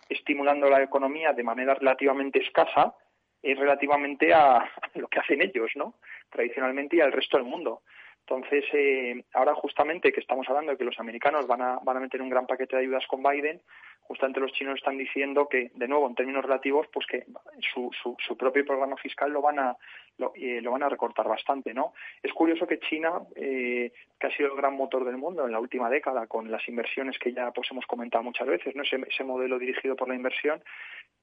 [0.08, 2.94] estimulando la economía de manera relativamente escasa,
[3.42, 5.94] es relativamente a lo que hacen ellos, ¿no?
[6.30, 7.82] Tradicionalmente y al resto del mundo.
[8.26, 12.00] Entonces, eh, ahora justamente que estamos hablando de que los americanos van a, van a
[12.00, 13.60] meter un gran paquete de ayudas con Biden,
[14.04, 17.24] justamente los chinos están diciendo que, de nuevo, en términos relativos, pues que
[17.72, 19.76] su, su, su propio programa fiscal lo van a
[20.18, 21.94] lo, eh, lo, van a recortar bastante, ¿no?
[22.22, 25.58] Es curioso que China, eh, que ha sido el gran motor del mundo en la
[25.58, 28.82] última década, con las inversiones que ya pues hemos comentado muchas veces, ¿no?
[28.82, 30.62] Ese, ese modelo dirigido por la inversión,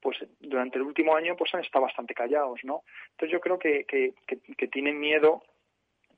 [0.01, 2.83] pues durante el último año pues han estado bastante callados, ¿no?
[3.11, 4.13] Entonces yo creo que, que,
[4.57, 5.43] que tienen miedo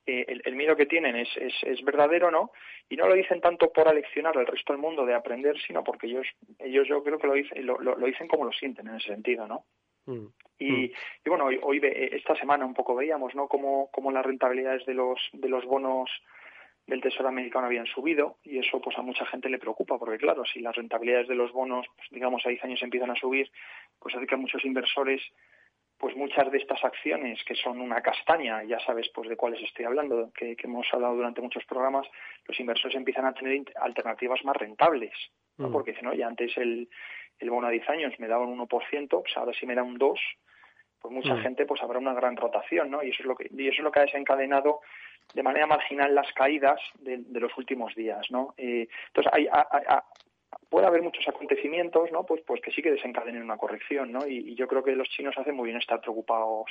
[0.06, 2.50] eh, el, miedo que tienen es, es, es, verdadero, ¿no?
[2.88, 6.06] Y no lo dicen tanto por aleccionar al resto del mundo de aprender, sino porque
[6.06, 6.26] ellos,
[6.58, 9.46] ellos yo creo que lo dicen, lo, lo, dicen como lo sienten en ese sentido,
[9.46, 9.64] ¿no?
[10.06, 10.26] Mm.
[10.58, 10.90] Y, mm.
[11.24, 13.48] y, bueno, hoy, hoy, esta semana un poco veíamos, ¿no?
[13.48, 16.10] Cómo, cómo las rentabilidades de los, de los bonos
[16.86, 20.44] del Tesoro americano habían subido y eso pues a mucha gente le preocupa porque claro,
[20.44, 23.50] si las rentabilidades de los bonos, pues, digamos, a 10 años empiezan a subir,
[23.98, 25.22] pues hace que muchos inversores
[26.04, 29.86] pues muchas de estas acciones que son una castaña, ya sabes pues de cuáles estoy
[29.86, 32.06] hablando, que, hemos hablado durante muchos programas,
[32.46, 35.14] los inversores empiezan a tener alternativas más rentables,
[35.56, 35.70] ¿no?
[35.70, 35.72] Mm.
[35.72, 36.90] porque dicen, oye, antes el,
[37.38, 38.68] el bono a 10 años me daba un 1%,
[39.08, 40.14] pues ahora sí me da un 2%,
[41.00, 41.40] pues mucha mm.
[41.40, 43.02] gente pues habrá una gran rotación, ¿no?
[43.02, 44.82] Y eso es lo que, y eso es lo que ha desencadenado
[45.32, 48.52] de manera marginal las caídas de, los últimos días, ¿no?
[48.58, 49.48] Eh, entonces hay,
[50.68, 52.24] puede haber muchos acontecimientos, ¿no?
[52.24, 54.26] Pues, pues que sí que desencadenen una corrección, ¿no?
[54.26, 56.70] Y, yo creo que los chinos hacen muy bien estar preocupados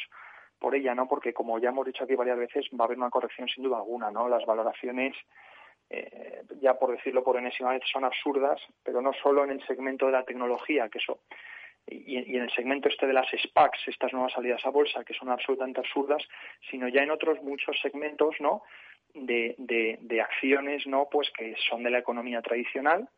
[0.59, 1.07] por ella, ¿no?
[1.07, 3.77] Porque como ya hemos dicho aquí varias veces, va a haber una corrección sin duda
[3.77, 4.29] alguna, ¿no?
[4.29, 5.15] Las valoraciones,
[5.89, 10.05] eh, ya por decirlo por enésima vez, son absurdas, pero no solo en el segmento
[10.05, 11.19] de la tecnología, que eso
[11.87, 15.29] y, en el segmento este de las SPACs, estas nuevas salidas a bolsa, que son
[15.29, 16.23] absolutamente absurdas,
[16.69, 18.63] sino ya en otros muchos segmentos, ¿no?
[19.13, 21.07] De, de, de acciones, ¿no?
[21.11, 23.09] Pues que son de la economía tradicional,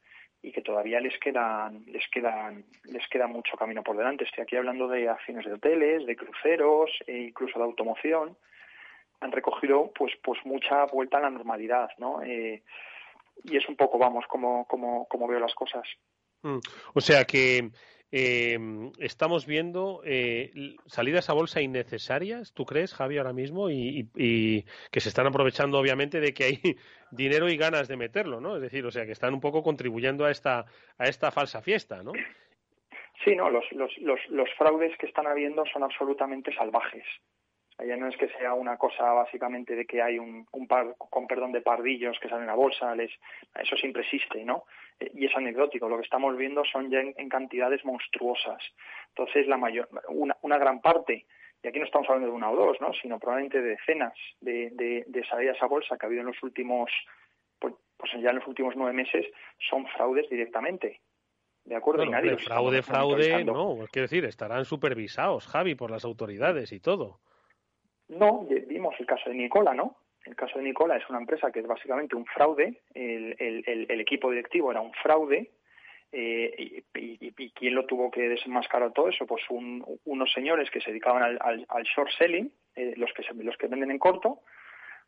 [0.45, 4.25] y que todavía les quedan les quedan les queda mucho camino por delante.
[4.25, 8.37] Estoy aquí hablando de acciones de hoteles, de cruceros e incluso de automoción.
[9.21, 12.21] Han recogido pues pues mucha vuelta a la normalidad, ¿no?
[12.21, 12.61] Eh,
[13.43, 15.87] y es un poco, vamos, como, como, como veo las cosas.
[16.43, 16.59] Mm.
[16.93, 17.71] O sea que
[18.11, 18.57] eh,
[18.99, 20.51] estamos viendo eh,
[20.85, 23.69] salidas a bolsa innecesarias, ¿tú crees, Javi, ahora mismo?
[23.69, 24.07] Y,
[24.91, 26.59] que se están aprovechando, obviamente, de que hay
[27.11, 28.55] dinero y ganas de meterlo, ¿no?
[28.55, 30.65] Es decir, o sea, que están un poco contribuyendo a esta,
[30.97, 32.13] a esta falsa fiesta, ¿no?
[33.23, 37.05] Sí, no, los, los, los, los fraudes que están habiendo son absolutamente salvajes.
[37.79, 41.27] Ya no es que sea una cosa básicamente de que hay un, un par, con
[41.27, 43.11] perdón, de pardillos que salen a bolsa, les,
[43.53, 44.63] eso siempre existe, ¿no?
[44.99, 45.89] Y es anecdótico.
[45.89, 48.61] Lo que estamos viendo son ya en, cantidades monstruosas.
[49.09, 51.25] Entonces, la mayor, una, una, gran parte,
[51.61, 52.93] y aquí no estamos hablando de una o dos, ¿no?
[52.93, 56.43] Sino probablemente de decenas de, de, de salidas a bolsa que ha habido en los
[56.43, 56.89] últimos,
[57.59, 59.25] pues, pues ya en los últimos nueve meses,
[59.69, 61.01] son fraudes directamente.
[61.65, 62.03] ¿De acuerdo?
[62.03, 63.75] y nadie fraude, fraude, no.
[63.91, 67.19] Quiero decir, estarán supervisados, Javi, por las autoridades y todo.
[68.07, 69.97] No, vimos el caso de Nicola, ¿no?
[70.25, 74.01] El caso de Nicola es una empresa que es básicamente un fraude, el, el, el
[74.01, 75.51] equipo directivo era un fraude,
[76.17, 79.25] eh, y, quién lo tuvo que desenmascarar todo eso?
[79.25, 83.91] Pues unos señores que se dedicaban al, short selling, eh, los, que los que venden
[83.91, 84.39] en corto,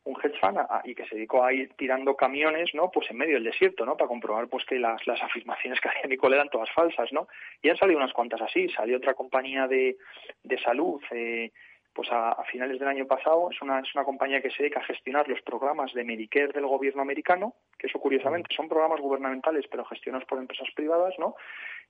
[0.04, 2.92] un hedge fund y que se dedicó a ir tirando camiones, ¿no?
[2.92, 3.96] Pues en medio del desierto, ¿no?
[3.96, 7.30] Para comprobar pues que las, afirmaciones que hacía Nicola eran todas falsas, ¿no?
[7.62, 8.68] Y han salido unas cuantas así.
[8.70, 9.98] Salió otra compañía de,
[10.44, 11.52] de salud, eh,
[11.98, 14.84] pues a, finales del año pasado es una, es una compañía que se dedica a
[14.84, 19.84] gestionar los programas de Medicare del gobierno americano, que eso curiosamente son programas gubernamentales pero
[19.84, 21.36] gestionados por empresas privadas, ¿no?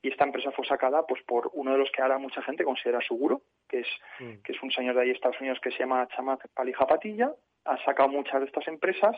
[0.02, 3.02] Y esta empresa fue sacada pues por uno de los que ahora mucha gente considera
[3.02, 3.88] seguro, que es,
[4.22, 4.44] mm.
[4.46, 7.30] que es un señor de ahí Estados Unidos que se llama Chamath Palihapitiya,
[7.66, 9.18] ha sacado muchas de estas empresas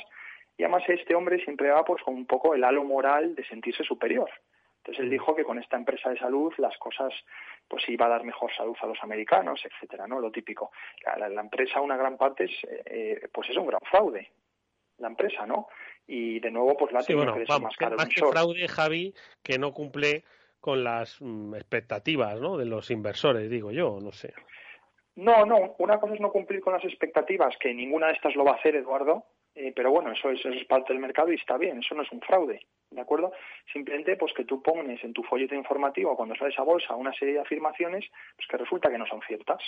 [0.58, 3.84] y además este hombre siempre va pues con un poco el halo moral de sentirse
[3.84, 4.32] superior.
[4.80, 7.14] Entonces él dijo que con esta empresa de salud las cosas
[7.68, 10.20] pues iba a dar mejor salud a los americanos, etcétera, ¿no?
[10.20, 10.72] Lo típico.
[11.18, 12.52] La, empresa, una gran parte es,
[12.86, 14.32] eh, pues es un gran fraude,
[14.98, 15.68] la empresa, ¿no?
[16.08, 17.98] Y de nuevo, pues la sí, bueno, que más caro.
[17.98, 19.14] Más que fraude, Javi,
[19.44, 20.24] que no cumple
[20.60, 22.58] con las mm, expectativas, ¿no?
[22.58, 24.34] De los inversores, digo yo, no sé.
[25.16, 25.76] No, no.
[25.80, 28.56] Una cosa es no cumplir con las expectativas, que ninguna de estas lo va a
[28.56, 29.26] hacer, Eduardo.
[29.62, 31.80] Eh, pero bueno, eso es, eso es parte del mercado y está bien.
[31.80, 32.62] Eso no es un fraude.
[32.92, 33.32] ¿de acuerdo?
[33.72, 37.36] Simplemente pues que tú pones en tu folleto informativo cuando sales a bolsa una serie
[37.36, 38.06] de afirmaciones
[38.36, 39.62] pues que resulta que no son ciertas.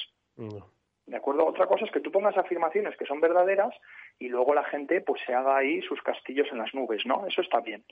[1.05, 1.45] ¿De acuerdo?
[1.45, 3.75] Otra cosa es que tú pongas afirmaciones que son verdaderas
[4.17, 7.25] y luego la gente pues se haga ahí sus castillos en las nubes, ¿no?
[7.27, 7.83] Eso está bien.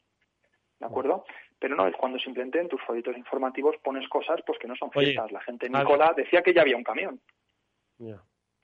[0.79, 1.25] ¿De acuerdo?
[1.59, 4.89] Pero no es cuando simplemente en tus folletos informativos pones cosas pues que no son
[4.91, 5.31] ciertas.
[5.31, 7.19] la gente Nicola decía que ya había un camión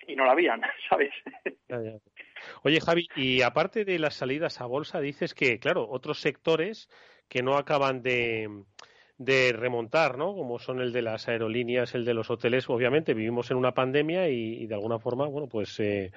[0.08, 1.14] y no la habían, ¿sabes?
[2.64, 6.90] Oye, Javi, y aparte de las salidas a bolsa, dices que, claro, otros sectores
[7.28, 8.50] que no acaban de,
[9.18, 10.34] de remontar, ¿no?
[10.36, 12.70] Como son el de las aerolíneas, el de los hoteles.
[12.70, 16.12] Obviamente vivimos en una pandemia y, de alguna forma, bueno, pues eh,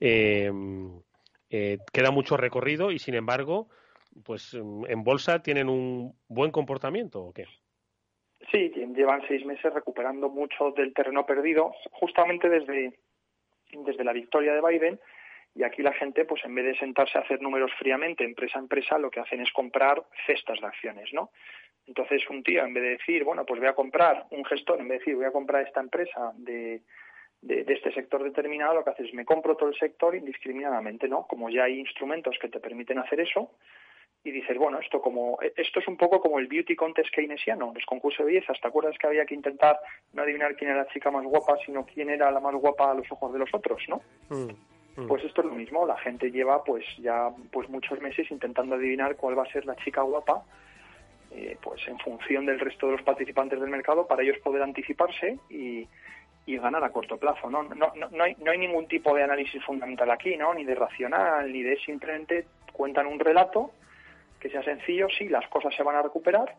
[0.00, 1.00] em,
[1.48, 3.68] eh, queda mucho recorrido y, sin embargo,
[4.24, 7.44] pues en bolsa tienen un buen comportamiento, ¿o qué?
[8.50, 12.98] Sí, llevan seis meses recuperando mucho del terreno perdido, justamente desde
[13.72, 15.00] desde la victoria de Biden
[15.54, 18.62] y aquí la gente, pues en vez de sentarse a hacer números fríamente, empresa a
[18.62, 21.30] empresa, lo que hacen es comprar cestas de acciones, ¿no?
[21.86, 24.88] Entonces un tío, en vez de decir, bueno, pues voy a comprar, un gestor, en
[24.88, 26.82] vez de decir, voy a comprar esta empresa de,
[27.42, 31.26] de, este sector determinado, lo que hace es me compro todo el sector indiscriminadamente, ¿no?
[31.26, 33.52] Como ya hay instrumentos que te permiten hacer eso,
[34.22, 37.86] y dices, bueno, esto como esto es un poco como el beauty contest keynesiano, los
[37.86, 38.52] concursos de belleza.
[38.52, 39.78] ¿Te acuerdas que había que intentar
[40.12, 42.94] no adivinar quién era la chica más guapa, sino quién era la más guapa a
[42.94, 44.02] los ojos de los otros, ¿no?
[44.28, 45.08] Mm, mm.
[45.08, 45.86] Pues esto es lo mismo.
[45.86, 49.76] La gente lleva, pues ya, pues muchos meses intentando adivinar cuál va a ser la
[49.76, 50.42] chica guapa,
[51.30, 55.38] eh, pues en función del resto de los participantes del mercado, para ellos poder anticiparse
[55.48, 55.88] y,
[56.44, 57.48] y ganar a corto plazo.
[57.48, 57.62] ¿no?
[57.62, 60.52] No, no, no, hay, no hay ningún tipo de análisis fundamental aquí, ¿no?
[60.52, 62.44] Ni de racional, ni de simplemente
[62.74, 63.70] cuentan un relato
[64.40, 66.56] que sea sencillo, sí, las cosas se van a recuperar,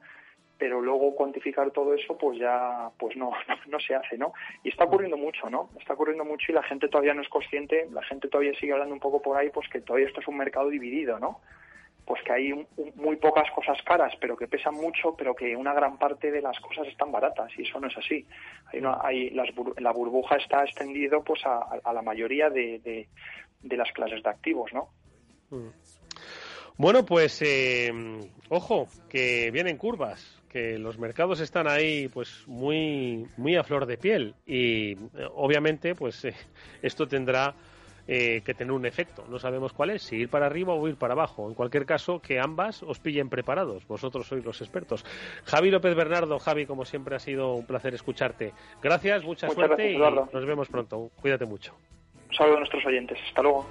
[0.62, 3.32] pero luego cuantificar todo eso pues ya pues no,
[3.68, 4.32] no, se hace, ¿no?
[4.64, 5.72] Y está ocurriendo mucho, ¿no?
[5.80, 8.94] Está ocurriendo mucho y la gente todavía no es consciente, la gente todavía sigue hablando
[8.94, 11.42] un poco por ahí pues que todavía esto es un mercado dividido, ¿no?
[12.06, 15.98] Pues que hay muy pocas cosas caras, pero que pesan mucho, pero que una gran
[15.98, 18.28] parte de las cosas están baratas y eso no es así.
[18.72, 23.08] Hay hay la burbuja está extendido pues a, la mayoría de,
[23.64, 24.90] de, las clases de activos, ¿no?
[25.50, 25.70] Mm.
[26.82, 27.92] Bueno, pues eh,
[28.50, 34.00] ojo, que vienen curvas, que los mercados están ahí pues muy, muy a flor de
[34.00, 34.98] piel y
[35.36, 36.34] obviamente pues eh,
[36.82, 37.54] esto tendrá
[38.08, 39.24] eh, que tener un efecto.
[39.30, 41.48] No sabemos cuál es, si ir para arriba o ir para abajo.
[41.48, 43.88] En cualquier caso, que ambas os pillen preparados.
[43.88, 45.06] Vosotros sois los expertos.
[45.46, 48.54] Javi López Bernardo, Javi, como siempre ha sido un placer escucharte.
[48.82, 51.12] Gracias, mucha suerte y nos vemos pronto.
[51.22, 51.76] Cuídate mucho.
[52.28, 53.20] Un saludo a nuestros oyentes.
[53.28, 53.68] Hasta luego.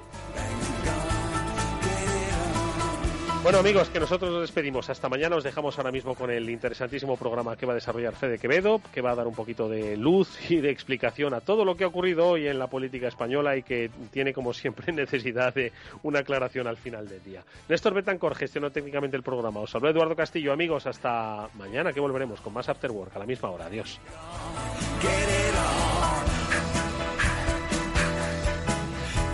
[3.43, 4.91] Bueno amigos, que nosotros nos despedimos.
[4.91, 8.39] Hasta mañana os dejamos ahora mismo con el interesantísimo programa que va a desarrollar Fede
[8.39, 11.75] Quevedo, que va a dar un poquito de luz y de explicación a todo lo
[11.75, 15.73] que ha ocurrido hoy en la política española y que tiene como siempre necesidad de
[16.03, 17.43] una aclaración al final del día.
[17.67, 19.61] Néstor Betancor gestionó técnicamente el programa.
[19.61, 20.53] Os habló Eduardo Castillo.
[20.53, 23.67] Amigos, hasta mañana que volveremos con más After Work a la misma hora.
[23.67, 23.99] Adiós.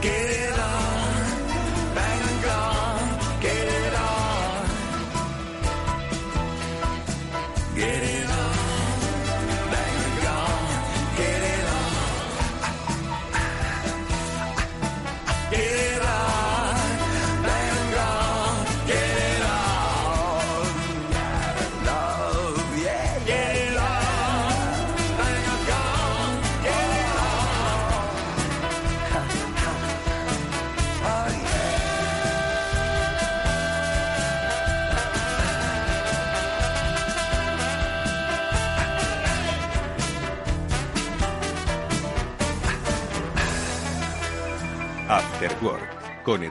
[0.01, 0.46] con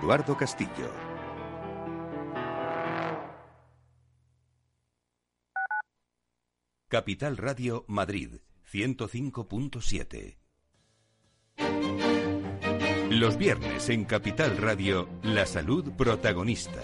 [0.05, 0.91] Eduardo Castillo.
[6.87, 8.35] Capital Radio Madrid
[8.71, 10.37] 105.7
[13.09, 16.83] Los viernes en Capital Radio, la salud protagonista.